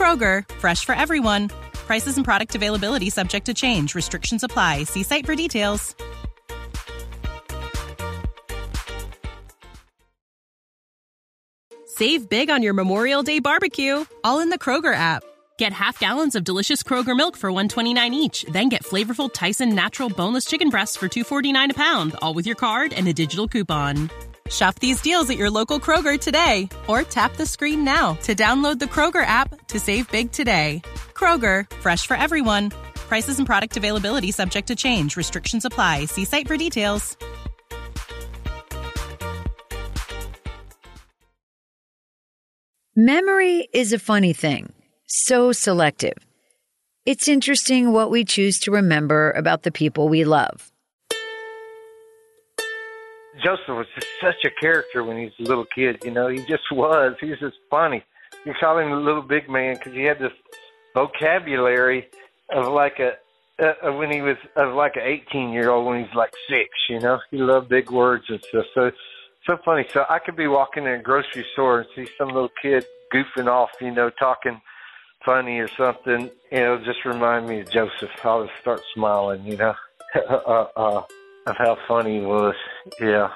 Kroger, 0.00 0.48
fresh 0.54 0.86
for 0.86 0.94
everyone. 0.94 1.48
Prices 1.74 2.16
and 2.16 2.24
product 2.24 2.54
availability 2.54 3.10
subject 3.10 3.46
to 3.46 3.54
change. 3.54 3.94
Restrictions 3.94 4.42
apply. 4.42 4.84
See 4.84 5.02
site 5.02 5.26
for 5.26 5.34
details. 5.34 5.94
Save 11.86 12.30
big 12.30 12.48
on 12.48 12.62
your 12.62 12.72
Memorial 12.72 13.22
Day 13.22 13.40
barbecue, 13.40 14.06
all 14.24 14.40
in 14.40 14.48
the 14.48 14.58
Kroger 14.58 14.94
app. 14.94 15.22
Get 15.58 15.74
half 15.74 15.98
gallons 15.98 16.34
of 16.34 16.44
delicious 16.44 16.82
Kroger 16.82 17.14
milk 17.14 17.36
for 17.36 17.52
129 17.52 18.14
each, 18.14 18.46
then 18.48 18.70
get 18.70 18.84
flavorful 18.84 19.30
Tyson 19.30 19.74
natural 19.74 20.08
boneless 20.08 20.46
chicken 20.46 20.70
breasts 20.70 20.96
for 20.96 21.08
249 21.08 21.72
a 21.72 21.74
pound, 21.74 22.14
all 22.22 22.32
with 22.32 22.46
your 22.46 22.56
card 22.56 22.94
and 22.94 23.06
a 23.06 23.12
digital 23.12 23.46
coupon. 23.46 24.08
Shop 24.50 24.78
these 24.78 25.00
deals 25.00 25.30
at 25.30 25.36
your 25.36 25.50
local 25.50 25.78
Kroger 25.78 26.18
today 26.18 26.68
or 26.86 27.02
tap 27.02 27.36
the 27.36 27.46
screen 27.46 27.84
now 27.84 28.14
to 28.22 28.34
download 28.34 28.78
the 28.78 28.86
Kroger 28.86 29.24
app 29.24 29.66
to 29.68 29.78
save 29.78 30.10
big 30.10 30.32
today. 30.32 30.82
Kroger, 31.14 31.70
fresh 31.80 32.06
for 32.06 32.16
everyone. 32.16 32.70
Prices 32.94 33.38
and 33.38 33.46
product 33.46 33.76
availability 33.76 34.30
subject 34.30 34.68
to 34.68 34.76
change. 34.76 35.16
Restrictions 35.16 35.64
apply. 35.64 36.06
See 36.06 36.24
site 36.24 36.48
for 36.48 36.56
details. 36.56 37.16
Memory 42.96 43.68
is 43.72 43.92
a 43.92 43.98
funny 43.98 44.32
thing, 44.34 44.72
so 45.06 45.52
selective. 45.52 46.18
It's 47.06 47.28
interesting 47.28 47.92
what 47.92 48.10
we 48.10 48.24
choose 48.24 48.58
to 48.60 48.72
remember 48.72 49.30
about 49.30 49.62
the 49.62 49.70
people 49.70 50.08
we 50.08 50.24
love. 50.24 50.69
Joseph 53.42 53.68
was 53.68 53.86
just 53.94 54.06
such 54.20 54.44
a 54.44 54.50
character 54.60 55.04
when 55.04 55.18
he 55.18 55.24
was 55.24 55.34
a 55.40 55.42
little 55.42 55.66
kid. 55.74 56.02
You 56.04 56.10
know, 56.10 56.28
he 56.28 56.38
just 56.38 56.70
was. 56.72 57.14
He 57.20 57.30
was 57.30 57.38
just 57.38 57.56
funny. 57.70 58.04
You 58.44 58.54
call 58.58 58.78
him 58.78 58.90
the 58.90 58.96
little 58.96 59.22
big 59.22 59.48
man 59.48 59.74
because 59.74 59.92
he 59.92 60.02
had 60.02 60.18
this 60.18 60.32
vocabulary 60.94 62.08
of 62.50 62.72
like 62.72 62.98
a 62.98 63.12
uh, 63.62 63.92
when 63.92 64.10
he 64.10 64.22
was 64.22 64.36
of 64.56 64.74
like 64.74 64.96
an 64.96 65.02
18 65.02 65.50
year 65.50 65.70
old 65.70 65.86
when 65.86 66.04
he's 66.04 66.14
like 66.14 66.32
six. 66.48 66.68
You 66.88 67.00
know, 67.00 67.20
he 67.30 67.38
loved 67.38 67.68
big 67.68 67.90
words 67.90 68.24
and 68.28 68.40
stuff. 68.48 68.66
So 68.74 68.90
so 69.46 69.58
funny. 69.64 69.86
So 69.92 70.04
I 70.08 70.18
could 70.18 70.36
be 70.36 70.46
walking 70.46 70.84
in 70.84 70.92
a 70.92 71.02
grocery 71.02 71.46
store 71.52 71.80
and 71.80 71.88
see 71.94 72.10
some 72.18 72.28
little 72.28 72.50
kid 72.62 72.84
goofing 73.12 73.48
off. 73.48 73.70
You 73.80 73.90
know, 73.90 74.10
talking 74.10 74.60
funny 75.24 75.58
or 75.58 75.68
something. 75.68 76.30
And 76.50 76.64
it'll 76.64 76.84
just 76.84 77.04
remind 77.04 77.48
me 77.48 77.60
of 77.60 77.70
Joseph. 77.70 78.10
I'll 78.24 78.46
just 78.46 78.58
start 78.60 78.80
smiling. 78.94 79.44
You 79.44 79.56
know. 79.56 79.74
uh, 80.28 80.66
uh, 80.76 81.02
of 81.46 81.56
how 81.56 81.76
funny 81.88 82.20
he 82.20 82.24
was. 82.24 82.54
Yeah. 83.00 83.30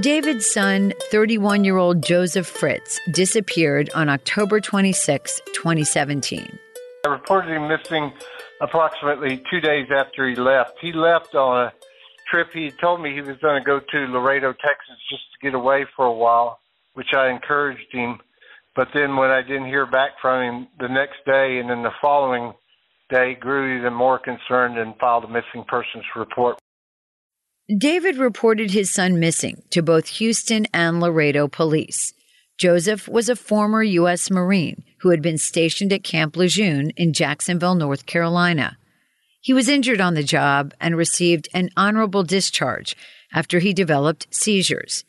David's 0.00 0.48
son, 0.48 0.92
31 1.10 1.64
year 1.64 1.76
old 1.76 2.02
Joseph 2.02 2.46
Fritts, 2.46 3.00
disappeared 3.12 3.90
on 3.94 4.08
October 4.08 4.60
26, 4.60 5.40
2017. 5.52 6.58
I 7.04 7.08
reported 7.08 7.50
him 7.56 7.66
missing 7.66 8.12
approximately 8.60 9.42
two 9.50 9.60
days 9.60 9.88
after 9.92 10.28
he 10.28 10.36
left. 10.36 10.74
He 10.80 10.92
left 10.92 11.34
on 11.34 11.66
a 11.66 11.72
trip. 12.30 12.52
He 12.52 12.70
told 12.80 13.02
me 13.02 13.12
he 13.12 13.20
was 13.20 13.36
going 13.38 13.60
to 13.60 13.66
go 13.66 13.80
to 13.80 13.98
Laredo, 14.12 14.52
Texas, 14.52 14.96
just 15.10 15.22
to 15.32 15.46
get 15.46 15.54
away 15.54 15.86
for 15.96 16.06
a 16.06 16.12
while, 16.12 16.60
which 16.94 17.12
I 17.12 17.30
encouraged 17.30 17.90
him. 17.90 18.20
But 18.76 18.88
then 18.94 19.16
when 19.16 19.30
I 19.30 19.42
didn't 19.42 19.66
hear 19.66 19.86
back 19.86 20.12
from 20.22 20.42
him 20.42 20.68
the 20.78 20.88
next 20.88 21.24
day 21.26 21.58
and 21.58 21.68
then 21.68 21.82
the 21.82 21.90
following 22.00 22.52
they 23.10 23.36
grew 23.38 23.78
even 23.78 23.92
more 23.92 24.18
concerned 24.18 24.78
and 24.78 24.96
filed 24.98 25.24
a 25.24 25.28
missing 25.28 25.64
persons 25.68 26.04
report. 26.16 26.58
David 27.78 28.16
reported 28.16 28.70
his 28.70 28.92
son 28.92 29.20
missing 29.20 29.62
to 29.70 29.82
both 29.82 30.08
Houston 30.08 30.66
and 30.72 31.00
Laredo 31.00 31.46
police. 31.46 32.12
Joseph 32.58 33.08
was 33.08 33.28
a 33.28 33.36
former 33.36 33.82
U.S. 33.82 34.30
Marine 34.30 34.82
who 35.00 35.10
had 35.10 35.22
been 35.22 35.38
stationed 35.38 35.92
at 35.92 36.04
Camp 36.04 36.36
Lejeune 36.36 36.90
in 36.96 37.12
Jacksonville, 37.12 37.74
North 37.74 38.06
Carolina. 38.06 38.76
He 39.40 39.52
was 39.52 39.68
injured 39.68 40.00
on 40.00 40.14
the 40.14 40.22
job 40.22 40.74
and 40.80 40.96
received 40.96 41.48
an 41.54 41.70
honorable 41.76 42.22
discharge 42.22 42.96
after 43.32 43.60
he 43.60 43.72
developed 43.72 44.26
seizures. 44.30 45.04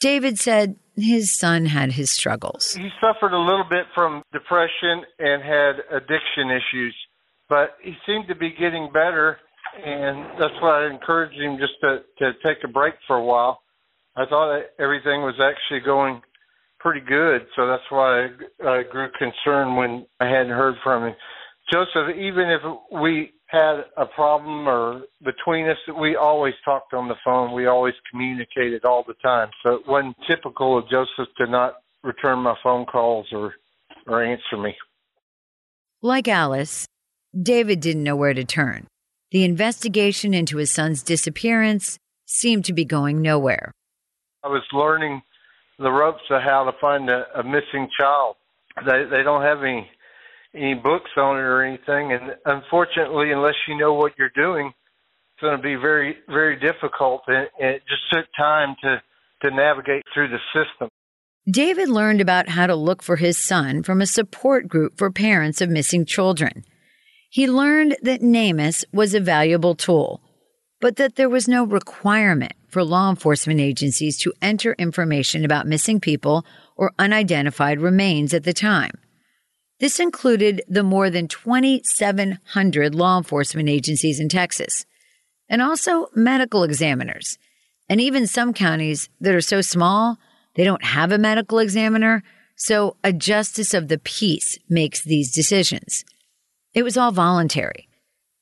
David 0.00 0.38
said 0.38 0.76
his 0.96 1.38
son 1.38 1.66
had 1.66 1.92
his 1.92 2.10
struggles. 2.10 2.74
He 2.74 2.88
suffered 3.00 3.32
a 3.32 3.38
little 3.38 3.66
bit 3.68 3.86
from 3.94 4.22
depression 4.32 5.04
and 5.18 5.42
had 5.42 5.76
addiction 5.90 6.50
issues 6.50 6.96
but 7.48 7.76
he 7.82 7.94
seemed 8.06 8.28
to 8.28 8.34
be 8.34 8.50
getting 8.50 8.88
better, 8.92 9.38
and 9.84 10.38
that's 10.40 10.54
why 10.60 10.84
I 10.84 10.90
encouraged 10.90 11.38
him 11.40 11.58
just 11.58 11.74
to 11.82 12.00
to 12.18 12.32
take 12.44 12.64
a 12.64 12.68
break 12.68 12.94
for 13.06 13.16
a 13.16 13.24
while. 13.24 13.62
I 14.16 14.26
thought 14.26 14.62
everything 14.78 15.22
was 15.22 15.40
actually 15.40 15.80
going 15.80 16.20
pretty 16.78 17.00
good, 17.00 17.46
so 17.56 17.66
that's 17.66 17.82
why 17.90 18.26
I, 18.64 18.68
I 18.68 18.82
grew 18.82 19.08
concerned 19.18 19.76
when 19.76 20.06
I 20.20 20.26
hadn't 20.26 20.52
heard 20.52 20.74
from 20.82 21.08
him. 21.08 21.14
Joseph, 21.72 22.16
even 22.16 22.50
if 22.50 22.60
we 23.00 23.32
had 23.46 23.84
a 23.96 24.06
problem 24.06 24.66
or 24.66 25.02
between 25.24 25.68
us, 25.68 25.76
we 26.00 26.16
always 26.16 26.54
talked 26.64 26.94
on 26.94 27.08
the 27.08 27.14
phone. 27.24 27.52
We 27.54 27.66
always 27.66 27.94
communicated 28.10 28.84
all 28.84 29.04
the 29.06 29.14
time. 29.22 29.48
So 29.62 29.74
it 29.74 29.82
wasn't 29.86 30.16
typical 30.28 30.78
of 30.78 30.88
Joseph 30.88 31.32
to 31.38 31.46
not 31.46 31.74
return 32.02 32.40
my 32.40 32.56
phone 32.62 32.86
calls 32.86 33.26
or 33.32 33.54
or 34.06 34.24
answer 34.24 34.56
me. 34.58 34.74
Like 36.00 36.26
Alice, 36.26 36.86
David 37.40 37.80
didn't 37.80 38.02
know 38.02 38.16
where 38.16 38.34
to 38.34 38.44
turn. 38.44 38.86
The 39.30 39.44
investigation 39.44 40.34
into 40.34 40.58
his 40.58 40.70
son's 40.70 41.02
disappearance 41.02 41.98
seemed 42.26 42.66
to 42.66 42.74
be 42.74 42.84
going 42.84 43.22
nowhere. 43.22 43.72
I 44.44 44.48
was 44.48 44.62
learning 44.72 45.22
the 45.78 45.90
ropes 45.90 46.22
of 46.30 46.42
how 46.42 46.64
to 46.64 46.72
find 46.80 47.08
a, 47.08 47.24
a 47.34 47.42
missing 47.42 47.88
child. 47.98 48.36
They 48.84 49.04
they 49.10 49.22
don't 49.22 49.42
have 49.42 49.62
any 49.62 49.88
any 50.54 50.74
books 50.74 51.10
on 51.16 51.36
it 51.36 51.40
or 51.40 51.62
anything, 51.62 52.12
and 52.12 52.36
unfortunately, 52.44 53.32
unless 53.32 53.54
you 53.66 53.78
know 53.78 53.94
what 53.94 54.12
you're 54.18 54.32
doing, 54.34 54.66
it's 54.66 55.40
going 55.40 55.56
to 55.56 55.62
be 55.62 55.76
very 55.76 56.16
very 56.28 56.56
difficult. 56.60 57.22
And, 57.26 57.48
and 57.58 57.70
it 57.76 57.82
just 57.88 58.02
took 58.12 58.26
time 58.36 58.76
to 58.82 59.02
to 59.42 59.54
navigate 59.54 60.02
through 60.12 60.28
the 60.28 60.38
system. 60.52 60.88
David 61.50 61.88
learned 61.88 62.20
about 62.20 62.50
how 62.50 62.66
to 62.66 62.76
look 62.76 63.02
for 63.02 63.16
his 63.16 63.36
son 63.36 63.82
from 63.82 64.00
a 64.00 64.06
support 64.06 64.68
group 64.68 64.96
for 64.96 65.10
parents 65.10 65.60
of 65.60 65.70
missing 65.70 66.04
children. 66.04 66.64
He 67.32 67.48
learned 67.48 67.96
that 68.02 68.20
NamUs 68.20 68.84
was 68.92 69.14
a 69.14 69.20
valuable 69.20 69.74
tool, 69.74 70.20
but 70.82 70.96
that 70.96 71.16
there 71.16 71.30
was 71.30 71.48
no 71.48 71.64
requirement 71.64 72.52
for 72.68 72.84
law 72.84 73.08
enforcement 73.08 73.58
agencies 73.58 74.18
to 74.18 74.34
enter 74.42 74.74
information 74.74 75.42
about 75.42 75.66
missing 75.66 75.98
people 75.98 76.44
or 76.76 76.92
unidentified 76.98 77.80
remains 77.80 78.34
at 78.34 78.44
the 78.44 78.52
time. 78.52 78.98
This 79.80 79.98
included 79.98 80.60
the 80.68 80.82
more 80.82 81.08
than 81.08 81.26
2,700 81.26 82.94
law 82.94 83.16
enforcement 83.16 83.70
agencies 83.70 84.20
in 84.20 84.28
Texas, 84.28 84.84
and 85.48 85.62
also 85.62 86.08
medical 86.14 86.64
examiners, 86.64 87.38
and 87.88 87.98
even 87.98 88.26
some 88.26 88.52
counties 88.52 89.08
that 89.22 89.34
are 89.34 89.40
so 89.40 89.62
small 89.62 90.18
they 90.54 90.64
don't 90.64 90.84
have 90.84 91.10
a 91.10 91.16
medical 91.16 91.60
examiner, 91.60 92.22
so 92.56 92.98
a 93.02 93.10
justice 93.10 93.72
of 93.72 93.88
the 93.88 93.96
peace 93.96 94.58
makes 94.68 95.02
these 95.02 95.34
decisions. 95.34 96.04
It 96.74 96.84
was 96.84 96.96
all 96.96 97.12
voluntary. 97.12 97.88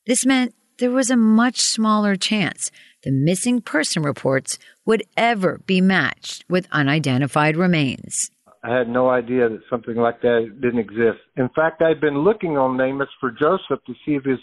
This 0.05 0.25
meant 0.25 0.55
there 0.79 0.91
was 0.91 1.11
a 1.11 1.17
much 1.17 1.59
smaller 1.59 2.15
chance 2.15 2.71
the 3.03 3.11
missing 3.11 3.61
person 3.61 4.03
reports 4.03 4.57
would 4.85 5.03
ever 5.17 5.59
be 5.65 5.81
matched 5.81 6.45
with 6.49 6.67
unidentified 6.71 7.57
remains. 7.57 8.31
I 8.63 8.73
had 8.73 8.87
no 8.87 9.09
idea 9.09 9.49
that 9.49 9.61
something 9.69 9.95
like 9.95 10.21
that 10.21 10.59
didn't 10.61 10.79
exist. 10.79 11.19
In 11.35 11.49
fact, 11.49 11.81
I'd 11.81 11.99
been 11.99 12.19
looking 12.19 12.57
on 12.57 12.77
NamUs 12.77 13.07
for 13.19 13.31
Joseph 13.31 13.83
to 13.85 13.93
see 14.05 14.15
if 14.15 14.23
his 14.23 14.39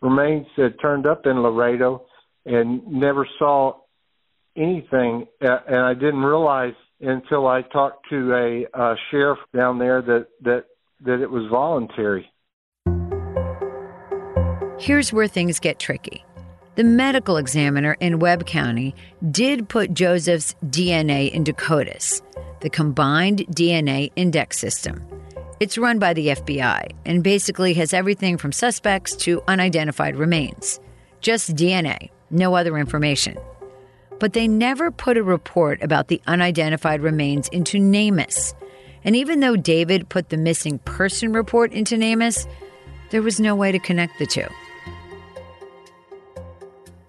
remains 0.00 0.46
had 0.56 0.74
turned 0.82 1.06
up 1.06 1.26
in 1.26 1.42
Laredo 1.42 2.04
and 2.44 2.86
never 2.86 3.26
saw 3.38 3.74
anything. 4.56 5.26
And 5.40 5.76
I 5.76 5.94
didn't 5.94 6.22
realize 6.22 6.74
until 7.00 7.46
I 7.46 7.62
talked 7.62 8.08
to 8.10 8.34
a 8.34 8.78
uh, 8.78 8.94
sheriff 9.10 9.38
down 9.54 9.78
there 9.78 10.02
that, 10.02 10.26
that, 10.42 10.64
that 11.04 11.22
it 11.22 11.30
was 11.30 11.48
voluntary. 11.50 12.31
Here's 14.82 15.12
where 15.12 15.28
things 15.28 15.60
get 15.60 15.78
tricky. 15.78 16.24
The 16.74 16.82
medical 16.82 17.36
examiner 17.36 17.96
in 18.00 18.18
Webb 18.18 18.46
County 18.46 18.96
did 19.30 19.68
put 19.68 19.94
Joseph's 19.94 20.56
DNA 20.66 21.30
into 21.30 21.52
CODIS, 21.52 22.20
the 22.62 22.68
Combined 22.68 23.46
DNA 23.52 24.10
Index 24.16 24.58
System. 24.58 25.00
It's 25.60 25.78
run 25.78 26.00
by 26.00 26.14
the 26.14 26.30
FBI 26.30 26.90
and 27.06 27.22
basically 27.22 27.74
has 27.74 27.94
everything 27.94 28.36
from 28.36 28.50
suspects 28.50 29.14
to 29.18 29.40
unidentified 29.46 30.16
remains. 30.16 30.80
Just 31.20 31.54
DNA, 31.54 32.10
no 32.30 32.56
other 32.56 32.76
information. 32.76 33.38
But 34.18 34.32
they 34.32 34.48
never 34.48 34.90
put 34.90 35.16
a 35.16 35.22
report 35.22 35.80
about 35.80 36.08
the 36.08 36.20
unidentified 36.26 37.02
remains 37.02 37.46
into 37.50 37.78
NamUs. 37.78 38.52
And 39.04 39.14
even 39.14 39.38
though 39.38 39.54
David 39.54 40.08
put 40.08 40.30
the 40.30 40.36
missing 40.36 40.80
person 40.80 41.32
report 41.32 41.72
into 41.72 41.94
NamUs, 41.94 42.48
there 43.10 43.22
was 43.22 43.38
no 43.38 43.54
way 43.54 43.70
to 43.70 43.78
connect 43.78 44.18
the 44.18 44.26
two. 44.26 44.48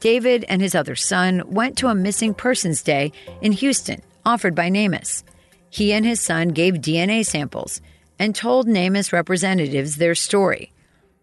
David 0.04 0.44
and 0.50 0.62
his 0.62 0.76
other 0.76 0.98
son 0.98 1.44
went 1.48 1.78
to 1.78 1.88
a 1.88 1.96
missing 1.96 2.34
persons 2.34 2.84
day 2.84 3.14
in 3.40 3.54
Houston, 3.54 4.02
offered 4.26 4.54
by 4.54 4.70
NamUs. 4.70 5.24
He 5.70 5.94
and 5.94 6.06
his 6.06 6.20
son 6.20 6.50
gave 6.50 6.74
DNA 6.74 7.26
samples 7.26 7.80
and 8.20 8.36
told 8.36 8.68
NamUs 8.68 9.14
representatives 9.14 9.96
their 9.96 10.14
story. 10.14 10.74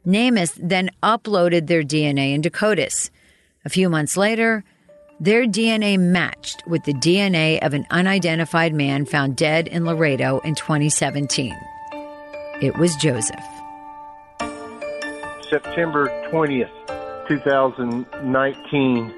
NamUs 0.06 0.58
then 0.58 0.88
uploaded 1.02 1.66
their 1.66 1.82
DNA 1.82 2.32
into 2.32 2.48
CODIS. 2.48 3.10
A 3.66 3.68
few 3.68 3.90
months 3.90 4.16
later, 4.16 4.64
their 5.20 5.44
DNA 5.44 5.98
matched 5.98 6.66
with 6.66 6.82
the 6.84 6.94
DNA 6.94 7.62
of 7.62 7.74
an 7.74 7.86
unidentified 7.90 8.72
man 8.72 9.04
found 9.04 9.36
dead 9.36 9.68
in 9.68 9.84
Laredo 9.84 10.38
in 10.38 10.54
2017. 10.54 11.54
It 12.62 12.78
was 12.78 12.96
Joseph. 12.96 13.44
September 15.50 16.08
20th, 16.32 16.79
2019, 17.30 19.14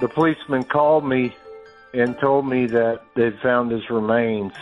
the 0.00 0.08
policeman 0.08 0.62
called 0.64 1.04
me 1.04 1.36
and 1.92 2.18
told 2.18 2.48
me 2.48 2.64
that 2.64 3.02
they'd 3.14 3.38
found 3.40 3.70
his 3.70 3.90
remains. 3.90 4.54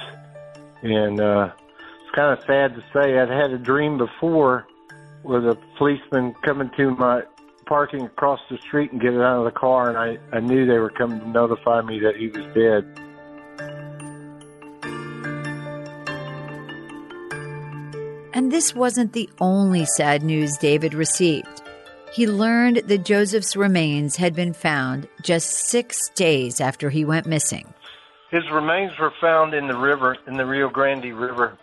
And 0.82 1.20
uh, 1.20 1.52
it's 2.02 2.10
kind 2.16 2.36
of 2.36 2.44
sad 2.46 2.74
to 2.74 2.82
say 2.92 3.16
I'd 3.16 3.28
had 3.28 3.52
a 3.52 3.58
dream 3.58 3.96
before 3.96 4.66
with 5.22 5.46
a 5.46 5.56
policeman 5.78 6.34
coming 6.42 6.68
to 6.78 6.90
my 6.96 7.22
parking 7.66 8.06
across 8.06 8.40
the 8.50 8.58
street 8.58 8.90
and 8.90 9.00
getting 9.00 9.20
out 9.20 9.38
of 9.38 9.44
the 9.44 9.56
car, 9.56 9.90
and 9.90 9.96
I, 9.96 10.18
I 10.36 10.40
knew 10.40 10.66
they 10.66 10.78
were 10.78 10.90
coming 10.90 11.20
to 11.20 11.28
notify 11.28 11.82
me 11.82 12.00
that 12.00 12.16
he 12.16 12.26
was 12.26 12.44
dead. 12.56 12.84
And 18.34 18.50
this 18.50 18.74
wasn't 18.74 19.12
the 19.12 19.30
only 19.40 19.86
sad 19.96 20.24
news 20.24 20.56
David 20.56 20.94
received. 20.94 21.59
He 22.12 22.26
learned 22.26 22.78
that 22.86 23.04
Joseph's 23.04 23.54
remains 23.54 24.16
had 24.16 24.34
been 24.34 24.52
found 24.52 25.08
just 25.22 25.68
six 25.68 26.08
days 26.10 26.60
after 26.60 26.90
he 26.90 27.04
went 27.04 27.26
missing. 27.26 27.72
His 28.30 28.48
remains 28.50 28.98
were 28.98 29.12
found 29.20 29.54
in 29.54 29.68
the 29.68 29.76
river, 29.76 30.16
in 30.26 30.36
the 30.36 30.46
Rio 30.46 30.68
Grande 30.68 31.12
River. 31.14 31.56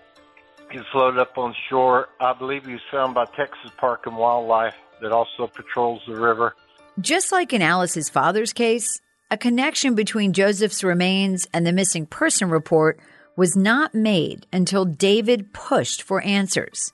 He 0.72 0.80
floated 0.92 1.20
up 1.20 1.38
on 1.38 1.56
shore. 1.70 2.10
I 2.20 2.34
believe 2.34 2.66
he 2.66 2.74
was 2.74 2.82
found 2.92 3.14
by 3.14 3.26
Texas 3.26 3.72
Park 3.78 4.06
and 4.06 4.18
Wildlife 4.18 4.76
that 5.02 5.12
also 5.12 5.48
patrols 5.48 6.02
the 6.08 6.16
river. 6.16 6.56
Just 7.00 7.32
like 7.32 7.54
in 7.54 7.62
Alice's 7.62 8.10
father's 8.10 8.54
case, 8.54 9.00
a 9.30 9.38
connection 9.38 9.96
between 9.96 10.34
Joseph's 10.34 10.84
remains 10.84 11.48
and 11.54 11.66
the 11.66 11.74
missing 11.74 12.06
person 12.06 12.50
report 12.50 13.00
was 13.36 13.56
not 13.56 13.94
made 13.94 14.48
until 14.52 14.84
David 14.84 15.54
pushed 15.54 16.02
for 16.02 16.22
answers. 16.22 16.92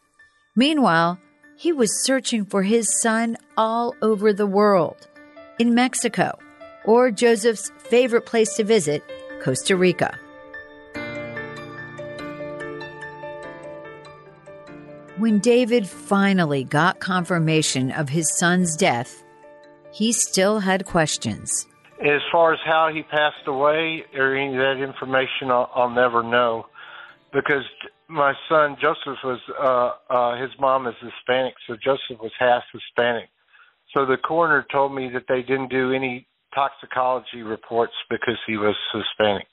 Meanwhile, 0.56 1.20
he 1.64 1.72
was 1.72 2.04
searching 2.04 2.44
for 2.44 2.62
his 2.62 3.00
son 3.02 3.38
all 3.56 3.96
over 4.02 4.34
the 4.34 4.46
world 4.46 5.08
in 5.58 5.74
Mexico, 5.74 6.38
or 6.84 7.10
Joseph's 7.10 7.72
favorite 7.78 8.26
place 8.26 8.56
to 8.56 8.66
visit, 8.66 9.02
Costa 9.42 9.78
Rica. 9.78 10.20
When 15.18 15.40
David 15.40 15.88
finally 15.88 16.66
got 16.66 17.00
confirmation 17.00 17.92
of 17.92 18.10
his 18.10 18.38
son's 18.38 18.76
death, 18.76 19.24
he 19.94 20.12
still 20.12 20.60
had 20.60 20.84
questions. 20.84 21.66
As 22.02 22.20
far 22.30 22.52
as 22.52 22.60
how 22.66 22.90
he 22.94 23.04
passed 23.04 23.48
away 23.48 24.04
or 24.14 24.36
any 24.36 24.54
of 24.54 24.60
that 24.60 24.84
information, 24.84 25.50
I'll, 25.50 25.72
I'll 25.74 25.90
never 25.90 26.24
know 26.24 26.66
because 27.32 27.64
my 28.14 28.34
son 28.48 28.78
Joseph 28.80 29.18
was 29.24 29.40
uh, 29.60 30.14
uh, 30.14 30.42
his 30.42 30.52
mom 30.60 30.88
is 30.88 30.94
Hispanic, 31.02 31.56
so 31.68 31.76
Joseph 31.84 32.22
was 32.22 32.32
half 32.40 32.64
Hispanic. 32.72 33.30
So 33.94 34.06
the 34.06 34.18
coroner 34.18 34.66
told 34.72 34.94
me 34.94 35.10
that 35.14 35.24
they 35.28 35.42
didn't 35.42 35.70
do 35.70 35.92
any 35.92 36.28
toxicology 36.54 37.42
reports 37.42 37.94
because 38.10 38.38
he 38.48 38.58
was 38.58 38.76
Hispanic. 38.94 39.48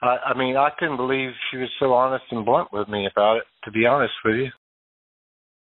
I, 0.00 0.16
I 0.30 0.38
mean, 0.38 0.56
I 0.56 0.70
couldn't 0.78 0.96
believe 0.96 1.30
she 1.50 1.58
was 1.58 1.68
so 1.78 1.92
honest 1.92 2.24
and 2.30 2.44
blunt 2.44 2.72
with 2.72 2.88
me 2.88 3.08
about 3.10 3.38
it, 3.38 3.44
to 3.64 3.70
be 3.70 3.86
honest 3.86 4.14
with 4.24 4.36
you. 4.36 4.50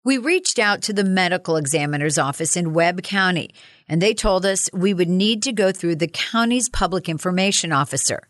We 0.04 0.18
reached 0.18 0.58
out 0.58 0.82
to 0.82 0.92
the 0.92 1.04
medical 1.04 1.56
examiner's 1.56 2.18
office 2.18 2.56
in 2.56 2.72
Webb 2.72 3.02
County, 3.02 3.50
and 3.88 4.00
they 4.00 4.14
told 4.14 4.46
us 4.46 4.70
we 4.72 4.94
would 4.94 5.08
need 5.08 5.42
to 5.42 5.52
go 5.52 5.72
through 5.72 5.96
the 5.96 6.08
county's 6.08 6.68
public 6.68 7.08
information 7.08 7.72
officer. 7.72 8.22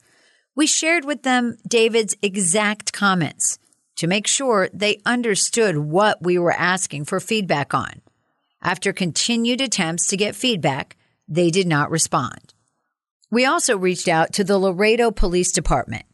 We 0.58 0.66
shared 0.66 1.04
with 1.04 1.22
them 1.22 1.56
David's 1.68 2.16
exact 2.20 2.92
comments 2.92 3.60
to 3.94 4.08
make 4.08 4.26
sure 4.26 4.68
they 4.74 5.00
understood 5.06 5.78
what 5.78 6.20
we 6.20 6.36
were 6.36 6.50
asking 6.50 7.04
for 7.04 7.20
feedback 7.20 7.74
on. 7.74 8.02
After 8.60 8.92
continued 8.92 9.60
attempts 9.60 10.08
to 10.08 10.16
get 10.16 10.34
feedback, 10.34 10.96
they 11.28 11.50
did 11.50 11.68
not 11.68 11.92
respond. 11.92 12.54
We 13.30 13.46
also 13.46 13.78
reached 13.78 14.08
out 14.08 14.32
to 14.32 14.42
the 14.42 14.58
Laredo 14.58 15.12
Police 15.12 15.52
Department. 15.52 16.06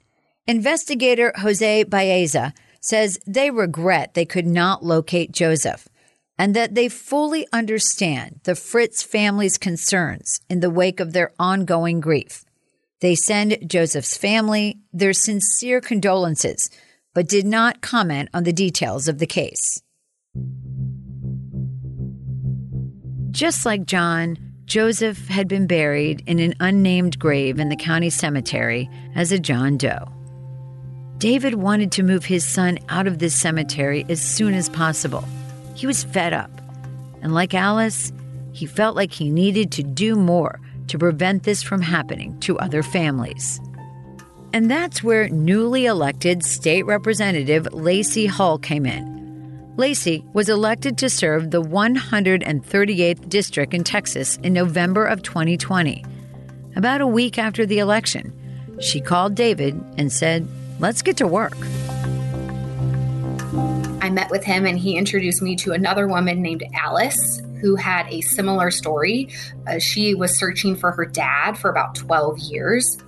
Investigator 0.46 1.33
Jose 1.37 1.85
Baeza 1.85 2.52
says 2.83 3.18
they 3.26 3.50
regret 3.50 4.12
they 4.12 4.26
could 4.26 4.46
not 4.46 4.85
locate 4.85 5.33
Joseph 5.33 5.88
and 6.38 6.54
that 6.54 6.74
they 6.74 6.90
fully 6.90 7.46
understand 7.50 8.40
the 8.44 8.54
Fritts 8.54 9.02
family's 9.02 9.57
concerns 9.57 10.42
in 10.50 10.61
the 10.61 10.68
wake 10.68 11.00
of 11.00 11.14
their 11.14 11.33
ongoing 11.38 12.00
grief. 12.00 12.44
They 13.04 13.16
send 13.16 13.58
Joseph's 13.66 14.16
family 14.16 14.78
their 14.94 15.12
sincere 15.12 15.82
condolences, 15.82 16.70
but 17.12 17.28
did 17.28 17.44
not 17.44 17.82
comment 17.82 18.30
on 18.32 18.44
the 18.44 18.52
details 18.54 19.08
of 19.08 19.18
the 19.18 19.26
case. 19.26 19.82
Just 23.30 23.66
like 23.66 23.84
John, 23.84 24.38
Joseph 24.64 25.28
had 25.28 25.48
been 25.48 25.66
buried 25.66 26.22
in 26.26 26.38
an 26.38 26.54
unnamed 26.60 27.18
grave 27.18 27.60
in 27.60 27.68
the 27.68 27.76
county 27.76 28.08
cemetery 28.08 28.88
as 29.14 29.32
a 29.32 29.38
John 29.38 29.76
Doe. 29.76 30.10
David 31.18 31.56
wanted 31.56 31.92
to 31.92 32.02
move 32.02 32.24
his 32.24 32.48
son 32.48 32.78
out 32.88 33.06
of 33.06 33.18
this 33.18 33.34
cemetery 33.34 34.06
as 34.08 34.22
soon 34.22 34.54
as 34.54 34.70
possible. 34.70 35.28
He 35.74 35.86
was 35.86 36.04
fed 36.04 36.32
up. 36.32 36.50
And 37.20 37.34
like 37.34 37.52
Alice, 37.52 38.14
he 38.52 38.64
felt 38.64 38.96
like 38.96 39.12
he 39.12 39.28
needed 39.28 39.72
to 39.72 39.82
do 39.82 40.16
more 40.16 40.58
to 40.88 40.98
prevent 40.98 41.42
this 41.42 41.62
from 41.62 41.82
happening 41.82 42.38
to 42.40 42.58
other 42.58 42.82
families. 42.82 43.60
And 44.52 44.70
that's 44.70 45.02
where 45.02 45.28
newly 45.28 45.86
elected 45.86 46.44
state 46.44 46.84
representative 46.84 47.72
Lacey 47.72 48.26
Hull 48.26 48.58
came 48.58 48.86
in. 48.86 49.14
Lacey 49.76 50.24
was 50.32 50.48
elected 50.48 50.96
to 50.98 51.10
serve 51.10 51.50
the 51.50 51.60
138th 51.60 53.28
district 53.28 53.74
in 53.74 53.82
Texas 53.82 54.36
in 54.44 54.52
November 54.52 55.04
of 55.04 55.22
2020. 55.22 56.04
About 56.76 57.00
a 57.00 57.06
week 57.06 57.38
after 57.38 57.66
the 57.66 57.80
election, 57.80 58.32
she 58.80 59.00
called 59.00 59.34
David 59.34 59.74
and 59.98 60.12
said, 60.12 60.46
Let's 60.78 61.02
get 61.02 61.16
to 61.16 61.26
work. 61.26 61.56
I 64.00 64.10
met 64.10 64.30
with 64.30 64.44
him 64.44 64.66
and 64.66 64.78
he 64.78 64.96
introduced 64.96 65.40
me 65.42 65.56
to 65.56 65.72
another 65.72 66.06
woman 66.06 66.42
named 66.42 66.62
Alice 66.74 67.40
who 67.64 67.77
had 67.77 68.07
a 68.11 68.20
similar 68.20 68.70
story. 68.70 69.31
Uh, 69.66 69.79
she 69.79 70.14
was 70.14 70.38
searching 70.38 70.77
for 70.77 70.92
her 70.92 71.07
dad 71.07 71.57
for 71.57 71.70
about 71.70 71.94
12 71.94 72.38
years. 72.40 72.98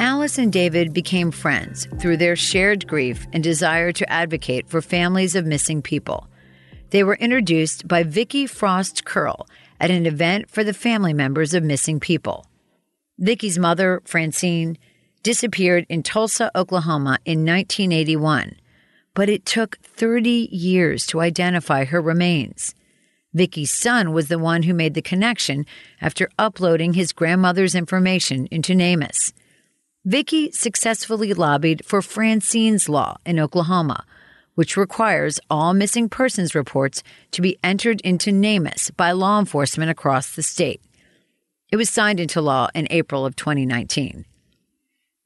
Alice 0.00 0.38
and 0.38 0.52
David 0.52 0.92
became 0.92 1.30
friends 1.30 1.86
through 2.00 2.16
their 2.16 2.34
shared 2.34 2.88
grief 2.88 3.24
and 3.32 3.44
desire 3.44 3.92
to 3.92 4.12
advocate 4.12 4.68
for 4.68 4.82
families 4.82 5.36
of 5.36 5.46
missing 5.46 5.82
people. 5.82 6.26
They 6.90 7.04
were 7.04 7.14
introduced 7.14 7.86
by 7.86 8.02
Vicki 8.02 8.48
Frost 8.48 9.04
Curl 9.04 9.46
at 9.80 9.92
an 9.92 10.04
event 10.04 10.50
for 10.50 10.64
the 10.64 10.74
family 10.74 11.14
members 11.14 11.54
of 11.54 11.62
missing 11.62 12.00
people. 12.00 12.44
Vicki's 13.20 13.56
mother, 13.56 14.02
Francine, 14.04 14.78
disappeared 15.22 15.86
in 15.88 16.02
Tulsa, 16.02 16.50
Oklahoma 16.56 17.18
in 17.24 17.46
1981, 17.46 18.56
but 19.14 19.28
it 19.28 19.46
took 19.46 19.78
30 19.84 20.48
years 20.50 21.06
to 21.06 21.20
identify 21.20 21.84
her 21.84 22.00
remains. 22.00 22.74
Vicki's 23.34 23.72
son 23.72 24.12
was 24.12 24.28
the 24.28 24.38
one 24.38 24.64
who 24.64 24.74
made 24.74 24.94
the 24.94 25.02
connection 25.02 25.66
after 26.00 26.28
uploading 26.38 26.94
his 26.94 27.12
grandmother's 27.12 27.74
information 27.74 28.46
into 28.50 28.74
NamUs. 28.74 29.32
Vicki 30.04 30.50
successfully 30.50 31.32
lobbied 31.32 31.84
for 31.84 32.02
Francine's 32.02 32.88
Law 32.88 33.16
in 33.24 33.38
Oklahoma, 33.38 34.04
which 34.54 34.76
requires 34.76 35.40
all 35.48 35.72
missing 35.72 36.08
persons 36.08 36.54
reports 36.54 37.02
to 37.30 37.40
be 37.40 37.58
entered 37.62 38.00
into 38.02 38.30
NamUs 38.30 38.90
by 38.96 39.12
law 39.12 39.38
enforcement 39.38 39.90
across 39.90 40.34
the 40.34 40.42
state. 40.42 40.82
It 41.70 41.76
was 41.76 41.88
signed 41.88 42.20
into 42.20 42.42
law 42.42 42.68
in 42.74 42.86
April 42.90 43.24
of 43.24 43.36
2019. 43.36 44.26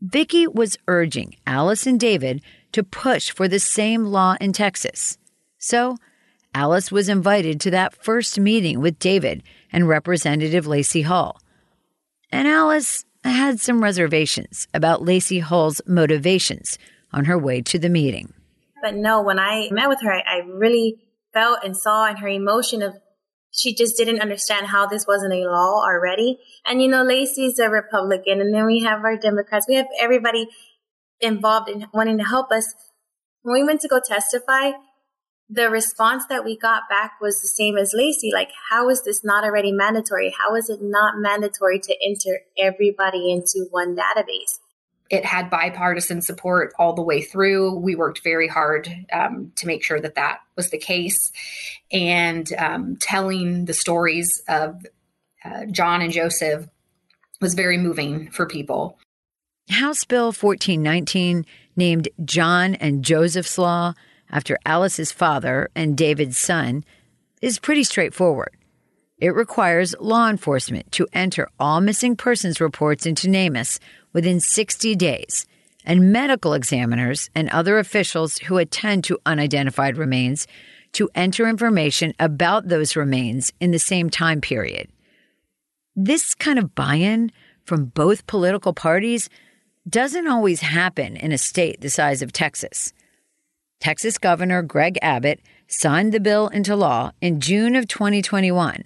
Vicki 0.01 0.47
was 0.47 0.79
urging 0.87 1.35
Alice 1.47 1.87
and 1.87 1.99
David 1.99 2.42
to 2.73 2.85
push 2.85 3.31
for 3.31 3.49
the 3.49 3.59
same 3.59 4.05
law 4.05 4.37
in 4.40 4.53
Texas. 4.53 5.19
So, 5.59 5.97
Alice 6.57 6.90
was 6.90 7.11
invited 7.11 7.61
to 7.61 7.71
that 7.73 8.03
first 8.03 8.40
meeting 8.40 8.81
with 8.81 8.99
David 8.99 9.42
and 9.71 9.87
Representative 9.87 10.66
Lacey 10.66 11.03
Hull. 11.03 11.38
And 12.33 12.49
Alice 12.49 13.05
had 13.23 13.61
some 13.61 13.83
reservations 13.83 14.66
about 14.73 15.03
Lacey 15.03 15.40
Hull's 15.40 15.83
motivations 15.87 16.79
on 17.12 17.27
her 17.27 17.37
way 17.37 17.61
to 17.61 17.79
the 17.79 17.90
meeting. 17.90 18.33
But 18.83 18.95
no, 18.95 19.21
when 19.21 19.38
I 19.38 19.69
met 19.71 19.90
with 19.90 20.01
her, 20.01 20.11
I, 20.11 20.23
I 20.27 20.37
really 20.47 20.97
felt 21.35 21.59
and 21.62 21.77
saw 21.77 22.09
in 22.09 22.16
her 22.16 22.29
emotion 22.29 22.81
of 22.81 22.95
she 23.51 23.75
just 23.75 23.99
didn't 23.99 24.23
understand 24.23 24.69
how 24.69 24.87
this 24.87 25.07
wasn't 25.07 25.35
a 25.35 25.51
law 25.51 25.85
already. 25.85 26.38
And 26.64 26.81
you 26.81 26.88
know, 26.88 27.03
Lacey's 27.03 27.59
a 27.59 27.69
Republican, 27.69 28.40
and 28.40 28.55
then 28.55 28.64
we 28.64 28.83
have 28.83 29.05
our 29.05 29.19
Democrats. 29.19 29.66
We 29.69 29.75
have 29.75 29.88
everybody 30.01 30.49
involved 31.21 31.69
in 31.69 31.87
wanting 31.92 32.16
to 32.16 32.25
help 32.25 32.51
us. 32.51 32.66
When 33.42 33.61
we 33.61 33.62
went 33.62 33.83
to 33.83 33.88
go 33.88 34.01
testify, 34.03 34.71
the 35.48 35.70
response 35.70 36.24
that 36.28 36.44
we 36.44 36.56
got 36.59 36.82
back 36.88 37.20
was 37.20 37.40
the 37.40 37.48
same 37.48 37.76
as 37.76 37.92
Lacey. 37.94 38.30
Like, 38.32 38.50
how 38.70 38.88
is 38.88 39.02
this 39.02 39.22
not 39.22 39.44
already 39.44 39.70
mandatory? 39.70 40.35
How 40.37 40.56
is 40.56 40.68
it 40.68 40.80
not 40.82 41.18
mandatory 41.18 41.78
to 41.78 41.94
enter 42.04 42.40
everybody 42.59 43.30
into 43.30 43.68
one 43.70 43.96
database? 43.96 44.59
It 45.09 45.24
had 45.24 45.50
bipartisan 45.50 46.20
support 46.20 46.72
all 46.80 46.94
the 46.94 47.02
way 47.02 47.22
through. 47.22 47.76
We 47.76 47.94
worked 47.94 48.24
very 48.24 48.48
hard 48.48 48.88
um, 49.12 49.52
to 49.56 49.68
make 49.68 49.85
sure 49.85 50.00
that 50.00 50.16
that 50.16 50.40
was 50.56 50.70
the 50.70 50.78
case. 50.78 51.30
And 51.92 52.52
um, 52.59 52.96
telling 52.96 53.66
the 53.66 53.74
stories 53.74 54.42
of 54.48 54.85
uh, 55.44 55.66
John 55.66 56.02
and 56.02 56.12
Joseph 56.12 56.66
was 57.40 57.54
very 57.54 57.78
moving 57.78 58.30
for 58.30 58.46
people. 58.46 58.98
House 59.70 60.04
Bill 60.04 60.26
1419, 60.26 61.46
named 61.76 62.09
John 62.24 62.74
and 62.74 63.04
Joseph's 63.04 63.59
Law 63.59 63.94
after 64.31 64.59
Alice's 64.67 65.12
father 65.12 65.69
and 65.75 65.97
David's 65.97 66.39
son, 66.39 66.85
is 67.43 67.59
pretty 67.59 67.85
straightforward. 67.85 68.57
It 69.19 69.35
requires 69.35 69.95
law 69.99 70.29
enforcement 70.29 70.93
to 70.93 71.07
enter 71.12 71.49
all 71.59 71.81
missing 71.81 72.17
persons 72.17 72.61
reports 72.61 73.07
into 73.07 73.29
NamUs 73.29 73.79
within 74.12 74.41
60 74.41 74.95
days, 74.97 75.47
and 75.85 76.12
medical 76.12 76.53
examiners 76.53 77.31
and 77.35 77.49
other 77.51 77.79
officials 77.79 78.39
who 78.39 78.59
attend 78.59 79.05
to 79.05 79.19
unidentified 79.25 79.97
remains 79.97 80.47
to 80.93 81.09
enter 81.15 81.49
information 81.49 82.15
about 82.19 82.69
those 82.69 82.97
remains 82.97 83.53
in 83.61 83.71
the 83.71 83.79
same 83.79 84.11
time 84.11 84.41
period. 84.41 84.89
This 85.95 86.35
kind 86.35 86.59
of 86.59 86.75
buy 86.75 86.97
in 86.97 87.31
from 87.65 87.87
both 87.87 88.27
political 88.27 88.73
parties 88.73 89.29
doesn't 89.89 90.27
always 90.27 90.61
happen 90.61 91.17
in 91.17 91.33
a 91.33 91.39
state 91.39 91.81
the 91.81 91.91
size 91.91 92.23
of 92.23 92.33
Texas. 92.33 92.93
Texas 93.81 94.19
Governor 94.19 94.62
Greg 94.62 94.99
Abbott 95.03 95.41
signed 95.69 96.12
the 96.12 96.21
bill 96.21 96.49
into 96.49 96.77
law 96.77 97.12
in 97.21 97.41
June 97.41 97.75
of 97.77 97.89
2021, 97.89 98.85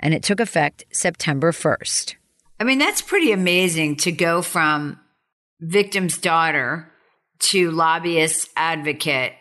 and 0.00 0.14
it 0.14 0.22
took 0.22 0.40
effect 0.40 0.84
September 0.92 1.52
1st. 1.52 2.14
I 2.60 2.64
mean, 2.64 2.78
that's 2.78 3.02
pretty 3.02 3.32
amazing 3.32 3.96
to 3.98 4.12
go 4.12 4.42
from 4.42 4.98
victim's 5.60 6.18
daughter 6.18 6.90
to 7.38 7.70
lobbyist 7.70 8.48
advocate 8.56 9.32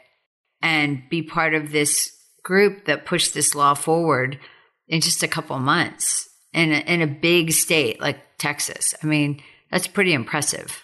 and 0.62 1.02
be 1.10 1.22
part 1.22 1.54
of 1.54 1.72
this 1.72 2.12
group 2.44 2.86
that 2.86 3.06
pushed 3.06 3.34
this 3.34 3.56
law 3.56 3.74
forward 3.74 4.40
in 4.88 5.02
just 5.02 5.24
a 5.24 5.28
couple 5.28 5.58
months 5.60 6.30
in 6.54 6.72
a, 6.72 6.80
in 6.80 7.02
a 7.02 7.08
big 7.08 7.52
state 7.52 8.00
like 8.00 8.20
Texas. 8.38 8.96
I 9.04 9.08
mean, 9.08 9.42
that's 9.72 9.88
pretty 9.88 10.14
impressive. 10.14 10.84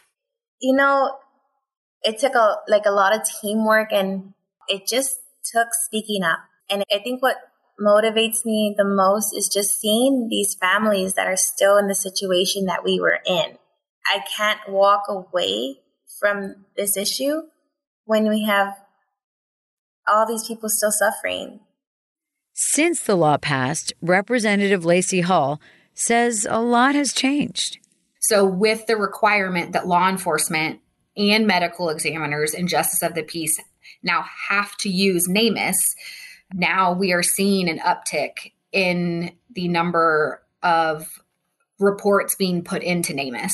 You 0.61 0.75
know, 0.75 1.09
it 2.03 2.19
took 2.19 2.35
a 2.35 2.57
like 2.67 2.85
a 2.85 2.91
lot 2.91 3.15
of 3.15 3.21
teamwork 3.41 3.91
and 3.91 4.33
it 4.67 4.87
just 4.87 5.19
took 5.43 5.69
speaking 5.73 6.23
up. 6.23 6.39
And 6.69 6.83
I 6.91 6.99
think 6.99 7.21
what 7.21 7.37
motivates 7.79 8.45
me 8.45 8.75
the 8.77 8.85
most 8.85 9.35
is 9.35 9.49
just 9.49 9.79
seeing 9.79 10.27
these 10.29 10.55
families 10.55 11.13
that 11.13 11.27
are 11.27 11.37
still 11.37 11.77
in 11.77 11.87
the 11.87 11.95
situation 11.95 12.65
that 12.65 12.83
we 12.83 12.99
were 12.99 13.19
in. 13.25 13.57
I 14.05 14.23
can't 14.35 14.59
walk 14.69 15.03
away 15.09 15.79
from 16.19 16.65
this 16.77 16.97
issue 16.97 17.43
when 18.05 18.29
we 18.29 18.43
have 18.45 18.75
all 20.07 20.27
these 20.27 20.47
people 20.47 20.69
still 20.69 20.91
suffering. 20.91 21.61
Since 22.53 23.01
the 23.01 23.15
law 23.15 23.37
passed, 23.37 23.93
Representative 24.01 24.85
Lacey 24.85 25.21
Hull 25.21 25.59
says 25.93 26.45
a 26.49 26.61
lot 26.61 26.95
has 26.95 27.13
changed. 27.13 27.79
So, 28.19 28.45
with 28.45 28.85
the 28.87 28.95
requirement 28.95 29.73
that 29.73 29.87
law 29.87 30.07
enforcement 30.07 30.79
and 31.15 31.47
medical 31.47 31.89
examiners 31.89 32.53
and 32.53 32.67
justice 32.67 33.03
of 33.03 33.15
the 33.15 33.23
peace 33.23 33.59
now 34.01 34.25
have 34.49 34.75
to 34.77 34.89
use 34.89 35.27
NamUs, 35.27 35.77
now 36.53 36.93
we 36.93 37.13
are 37.13 37.23
seeing 37.23 37.69
an 37.69 37.79
uptick 37.79 38.51
in 38.71 39.31
the 39.51 39.67
number 39.67 40.41
of 40.61 41.07
reports 41.79 42.35
being 42.35 42.63
put 42.63 42.83
into 42.83 43.13
NamUs. 43.13 43.53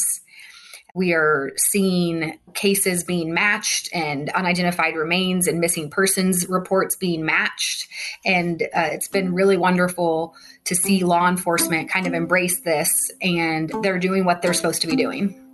We 0.95 1.13
are 1.13 1.51
seeing 1.55 2.39
cases 2.55 3.03
being 3.03 3.33
matched 3.33 3.89
and 3.93 4.29
unidentified 4.29 4.95
remains 4.95 5.47
and 5.47 5.59
missing 5.59 5.89
persons 5.89 6.47
reports 6.49 6.95
being 6.95 7.23
matched. 7.23 7.87
And 8.25 8.63
uh, 8.63 8.89
it's 8.91 9.07
been 9.07 9.33
really 9.33 9.55
wonderful 9.55 10.35
to 10.65 10.75
see 10.75 11.03
law 11.03 11.29
enforcement 11.29 11.89
kind 11.89 12.07
of 12.07 12.13
embrace 12.13 12.61
this 12.61 12.89
and 13.21 13.71
they're 13.83 13.99
doing 13.99 14.25
what 14.25 14.41
they're 14.41 14.53
supposed 14.53 14.81
to 14.81 14.87
be 14.87 14.95
doing. 14.95 15.48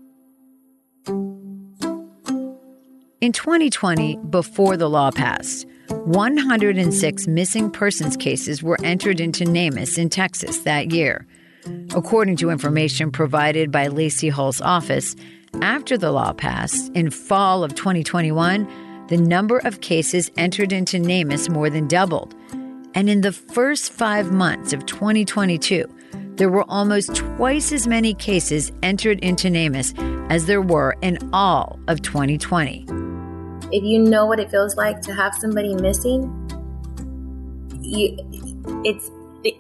In 3.22 3.32
2020, 3.32 4.18
before 4.30 4.76
the 4.76 4.90
law 4.90 5.10
passed, 5.10 5.66
106 5.88 7.28
missing 7.28 7.72
persons 7.72 8.18
cases 8.18 8.62
were 8.62 8.78
entered 8.84 9.22
into 9.22 9.46
NamUs 9.46 9.98
in 9.98 10.10
Texas 10.10 10.60
that 10.60 10.92
year. 10.92 11.26
According 11.96 12.36
to 12.38 12.50
information 12.50 13.12
provided 13.12 13.72
by 13.72 13.88
Lacey 13.88 14.28
Hull's 14.28 14.60
office, 14.60 15.16
after 15.62 15.98
the 15.98 16.12
law 16.12 16.34
passed 16.34 16.92
in 16.94 17.10
fall 17.10 17.64
of 17.64 17.74
2021, 17.76 18.68
the 19.08 19.18
number 19.18 19.60
of 19.60 19.80
cases 19.80 20.30
entered 20.36 20.74
into 20.74 20.98
NamUs 20.98 21.50
more 21.50 21.70
than 21.70 21.88
doubled. 21.88 22.36
And 22.96 23.10
in 23.10 23.22
the 23.22 23.32
first 23.32 23.94
five 23.94 24.34
months 24.34 24.74
of 24.74 24.86
2022, 24.88 25.86
there 26.36 26.50
were 26.50 26.66
almost 26.68 27.16
twice 27.16 27.72
as 27.72 27.88
many 27.88 28.14
cases 28.14 28.74
entered 28.84 29.20
into 29.22 29.48
NamUs 29.48 29.94
as 30.30 30.48
there 30.48 30.62
were 30.62 30.98
in 31.02 31.18
all 31.32 31.80
of 31.88 32.02
2020. 32.02 32.86
If 33.72 33.84
you 33.84 34.00
know 34.00 34.26
what 34.26 34.40
it 34.40 34.52
feels 34.52 34.76
like 34.76 35.02
to 35.02 35.14
have 35.14 35.34
somebody 35.36 35.76
missing, 35.76 36.30
you, 37.82 38.18
it's 38.84 39.10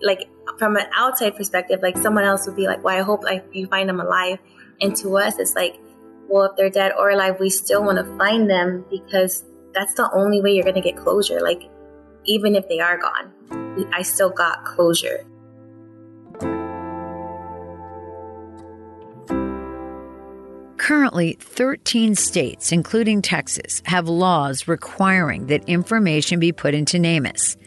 like 0.02 0.30
from 0.58 0.78
an 0.78 0.86
outside 0.96 1.36
perspective, 1.36 1.82
like 1.82 1.98
someone 1.98 2.24
else 2.24 2.48
would 2.48 2.56
be 2.56 2.68
like, 2.68 2.84
"Well, 2.84 2.98
I 2.98 3.02
hope 3.02 3.24
like 3.24 3.46
you 3.52 3.68
find 3.68 3.90
them 3.90 4.00
alive," 4.00 4.40
and 4.82 4.96
to 4.98 5.18
us, 5.18 5.40
it's 5.40 5.56
like, 5.56 5.80
"Well, 6.28 6.46
if 6.46 6.56
they're 6.56 6.70
dead 6.70 6.94
or 6.98 7.10
alive, 7.10 7.40
we 7.40 7.50
still 7.50 7.84
want 7.84 7.98
to 7.98 8.18
find 8.18 8.50
them 8.50 8.86
because 8.90 9.44
that's 9.74 9.94
the 9.96 10.10
only 10.14 10.42
way 10.42 10.52
you're 10.54 10.72
to 10.72 10.82
get 10.82 10.96
closure. 10.96 11.42
Like, 11.42 11.70
even 12.26 12.56
if 12.56 12.68
they 12.70 12.80
are 12.80 12.98
gone, 12.98 13.34
I 13.94 14.02
still 14.04 14.30
got 14.30 14.66
closure." 14.66 15.26
Currently, 20.86 21.38
13 21.40 22.14
states, 22.14 22.72
including 22.72 23.24
Texas, 23.24 23.82
have 23.88 24.08
laws 24.08 24.68
requiring 24.68 25.48
that 25.48 25.68
information 25.68 26.40
be 26.40 26.52
put 26.52 26.76
into 26.76 27.00
NamUs. 27.00 27.58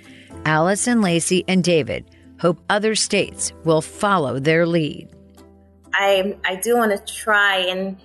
Alice 0.45 0.87
and 0.87 1.03
Lacey 1.03 1.45
and 1.49 1.65
David 1.65 2.09
hope 2.39 2.61
other 2.71 2.95
states 2.95 3.53
will 3.65 3.83
follow 3.83 4.39
their 4.39 4.67
lead. 4.67 5.09
I, 5.93 6.37
I 6.45 6.55
do 6.55 6.77
want 6.77 6.93
to 6.93 7.13
try 7.13 7.57
and 7.57 7.97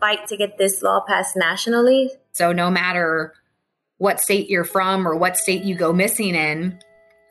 fight 0.00 0.26
to 0.26 0.36
get 0.36 0.58
this 0.58 0.82
law 0.82 1.04
passed 1.06 1.36
nationally. 1.36 2.10
So, 2.32 2.50
no 2.50 2.68
matter 2.68 3.34
what 3.98 4.18
state 4.18 4.50
you're 4.50 4.64
from 4.64 5.06
or 5.06 5.14
what 5.14 5.36
state 5.36 5.62
you 5.62 5.76
go 5.76 5.92
missing 5.92 6.34
in, 6.34 6.80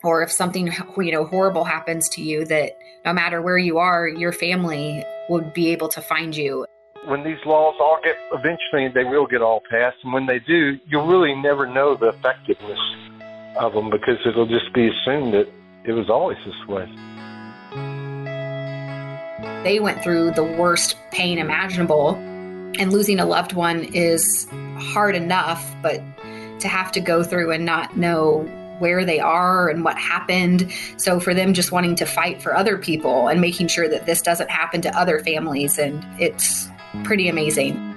or 0.02 0.24
if 0.24 0.32
something 0.32 0.74
you 0.97 1.12
know 1.12 1.26
horrible 1.26 1.65
happens 1.65 2.08
to 2.12 2.21
you, 2.21 2.45
that 2.45 2.80
no 3.04 3.12
matter 3.12 3.41
where 3.41 3.58
you 3.58 3.80
are, 3.80 4.08
your 4.08 4.32
family 4.32 5.04
would 5.28 5.52
be 5.52 5.74
able 5.74 5.89
to 5.89 6.00
find 6.00 6.38
you 6.38 6.65
when 7.06 7.24
these 7.24 7.40
laws 7.46 7.76
all 7.80 8.00
get 8.04 8.16
eventually 8.32 8.88
they 8.94 9.04
will 9.04 9.26
get 9.26 9.42
all 9.42 9.62
passed 9.70 9.98
and 10.04 10.14
when 10.14 10.26
they 10.26 10.40
do 10.40 10.78
you'll 10.88 11.08
really 11.08 11.34
never 11.36 11.66
know 11.66 11.96
the 11.96 12.10
effectiveness 12.10 12.80
of 13.58 13.74
them 13.74 13.90
because 13.90 14.18
it'll 14.26 14.46
just 14.46 14.72
be 14.74 14.88
assumed 14.88 15.34
that 15.34 15.48
it 15.84 15.94
was 15.94 16.10
always 16.10 16.38
this 16.46 16.68
way 16.68 16.86
they 19.64 19.80
went 19.80 20.02
through 20.04 20.32
the 20.32 20.44
worst 20.44 20.96
pain 21.12 21.38
imaginable 21.38 22.16
and 22.80 22.94
losing 22.94 23.20
a 23.20 23.26
loved 23.26 23.54
one 23.54 23.84
is 23.94 24.48
hard 24.78 25.16
enough 25.16 25.76
but 25.82 26.02
to 26.60 26.68
have 26.68 26.92
to 26.92 27.00
go 27.00 27.24
through 27.24 27.52
and 27.52 27.66
not 27.66 27.98
know 27.98 28.48
where 28.82 29.06
they 29.06 29.20
are 29.20 29.70
and 29.70 29.84
what 29.84 29.96
happened. 29.96 30.71
So 30.98 31.19
for 31.19 31.36
them 31.36 31.54
just 31.54 31.71
wanting 31.71 31.96
to 31.98 32.06
fight 32.06 32.42
for 32.42 32.56
other 32.56 32.80
people 32.80 33.28
and 33.28 33.40
making 33.40 33.67
sure 33.67 33.88
that 33.88 34.08
this 34.08 34.21
doesn't 34.21 34.50
happen 34.50 34.82
to 34.82 34.98
other 34.98 35.19
families 35.19 35.78
and 35.78 36.04
it's 36.19 36.71
pretty 37.04 37.27
amazing. 37.27 37.92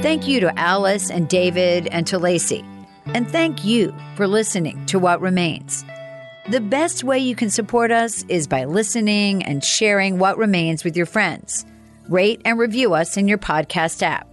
Thank 0.00 0.28
you 0.28 0.40
to 0.40 0.58
Alice 0.58 1.10
and 1.10 1.28
David 1.28 1.88
and 1.88 2.06
to 2.06 2.18
Lacey. 2.18 2.64
And 3.06 3.28
thank 3.28 3.64
you 3.64 3.94
for 4.16 4.26
listening 4.26 4.86
to 4.86 4.98
What 4.98 5.20
Remains. 5.20 5.84
The 6.48 6.60
best 6.60 7.04
way 7.04 7.18
you 7.18 7.34
can 7.36 7.50
support 7.50 7.90
us 7.90 8.24
is 8.28 8.46
by 8.46 8.64
listening 8.64 9.42
and 9.42 9.62
sharing 9.62 10.18
what 10.18 10.38
remains 10.38 10.84
with 10.84 10.96
your 10.96 11.04
friends. 11.04 11.66
Rate 12.08 12.40
and 12.44 12.58
review 12.58 12.94
us 12.94 13.16
in 13.16 13.28
your 13.28 13.38
podcast 13.38 14.02
app. 14.02 14.26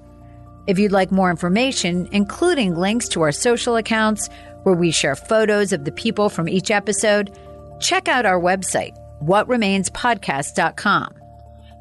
If 0.67 0.79
you'd 0.79 0.91
like 0.91 1.11
more 1.11 1.29
information, 1.29 2.09
including 2.11 2.75
links 2.75 3.07
to 3.09 3.21
our 3.21 3.31
social 3.31 3.75
accounts 3.75 4.29
where 4.63 4.75
we 4.75 4.91
share 4.91 5.15
photos 5.15 5.71
of 5.73 5.85
the 5.85 5.91
people 5.91 6.29
from 6.29 6.49
each 6.49 6.71
episode, 6.71 7.37
check 7.79 8.07
out 8.07 8.25
our 8.25 8.39
website, 8.39 8.97
whatremainspodcast.com. 9.23 11.13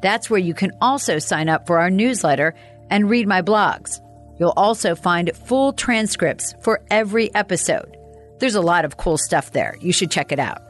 That's 0.01 0.29
where 0.29 0.39
you 0.39 0.53
can 0.53 0.71
also 0.81 1.17
sign 1.17 1.49
up 1.49 1.65
for 1.65 1.79
our 1.79 1.89
newsletter 1.89 2.53
and 2.91 3.09
read 3.09 3.27
my 3.27 3.41
blogs. 3.41 4.01
You'll 4.37 4.53
also 4.55 4.93
find 4.93 5.35
full 5.35 5.73
transcripts 5.73 6.53
for 6.61 6.81
every 6.91 7.33
episode. 7.33 7.97
There's 8.39 8.55
a 8.55 8.61
lot 8.61 8.85
of 8.85 8.97
cool 8.97 9.17
stuff 9.17 9.51
there. 9.51 9.75
You 9.79 9.93
should 9.93 10.11
check 10.11 10.31
it 10.31 10.39
out. 10.39 10.61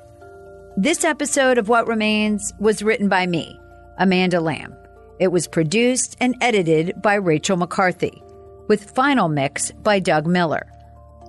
This 0.77 1.03
episode 1.03 1.57
of 1.57 1.67
What 1.67 1.87
Remains 1.87 2.53
was 2.59 2.83
written 2.83 3.09
by 3.09 3.25
me, 3.27 3.59
Amanda 3.97 4.39
Lamb. 4.39 4.75
It 5.17 5.29
was 5.29 5.47
produced 5.47 6.17
and 6.19 6.35
edited 6.41 7.01
by 7.01 7.15
Rachel 7.15 7.55
McCarthy, 7.55 8.21
with 8.67 8.91
final 8.91 9.29
mix 9.29 9.71
by 9.71 9.99
Doug 9.99 10.27
Miller. 10.27 10.67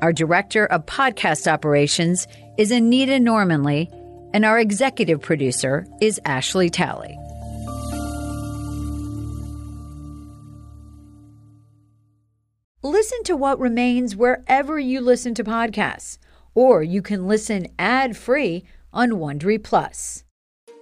Our 0.02 0.12
director 0.12 0.66
of 0.66 0.86
podcast 0.86 1.46
operations 1.46 2.26
is 2.58 2.72
Anita 2.72 3.20
Normanley, 3.20 3.88
and 4.34 4.44
our 4.44 4.58
executive 4.58 5.20
producer 5.20 5.86
is 6.00 6.20
Ashley 6.24 6.68
Talley. 6.68 7.16
Listen 12.82 13.22
to 13.24 13.36
what 13.36 13.60
remains 13.60 14.16
wherever 14.16 14.78
you 14.80 15.00
listen 15.00 15.34
to 15.34 15.44
podcasts, 15.44 16.18
or 16.54 16.82
you 16.82 17.02
can 17.02 17.28
listen 17.28 17.68
ad-free 17.78 18.64
on 18.92 19.12
Wondery 19.12 19.62
Plus. 19.62 20.24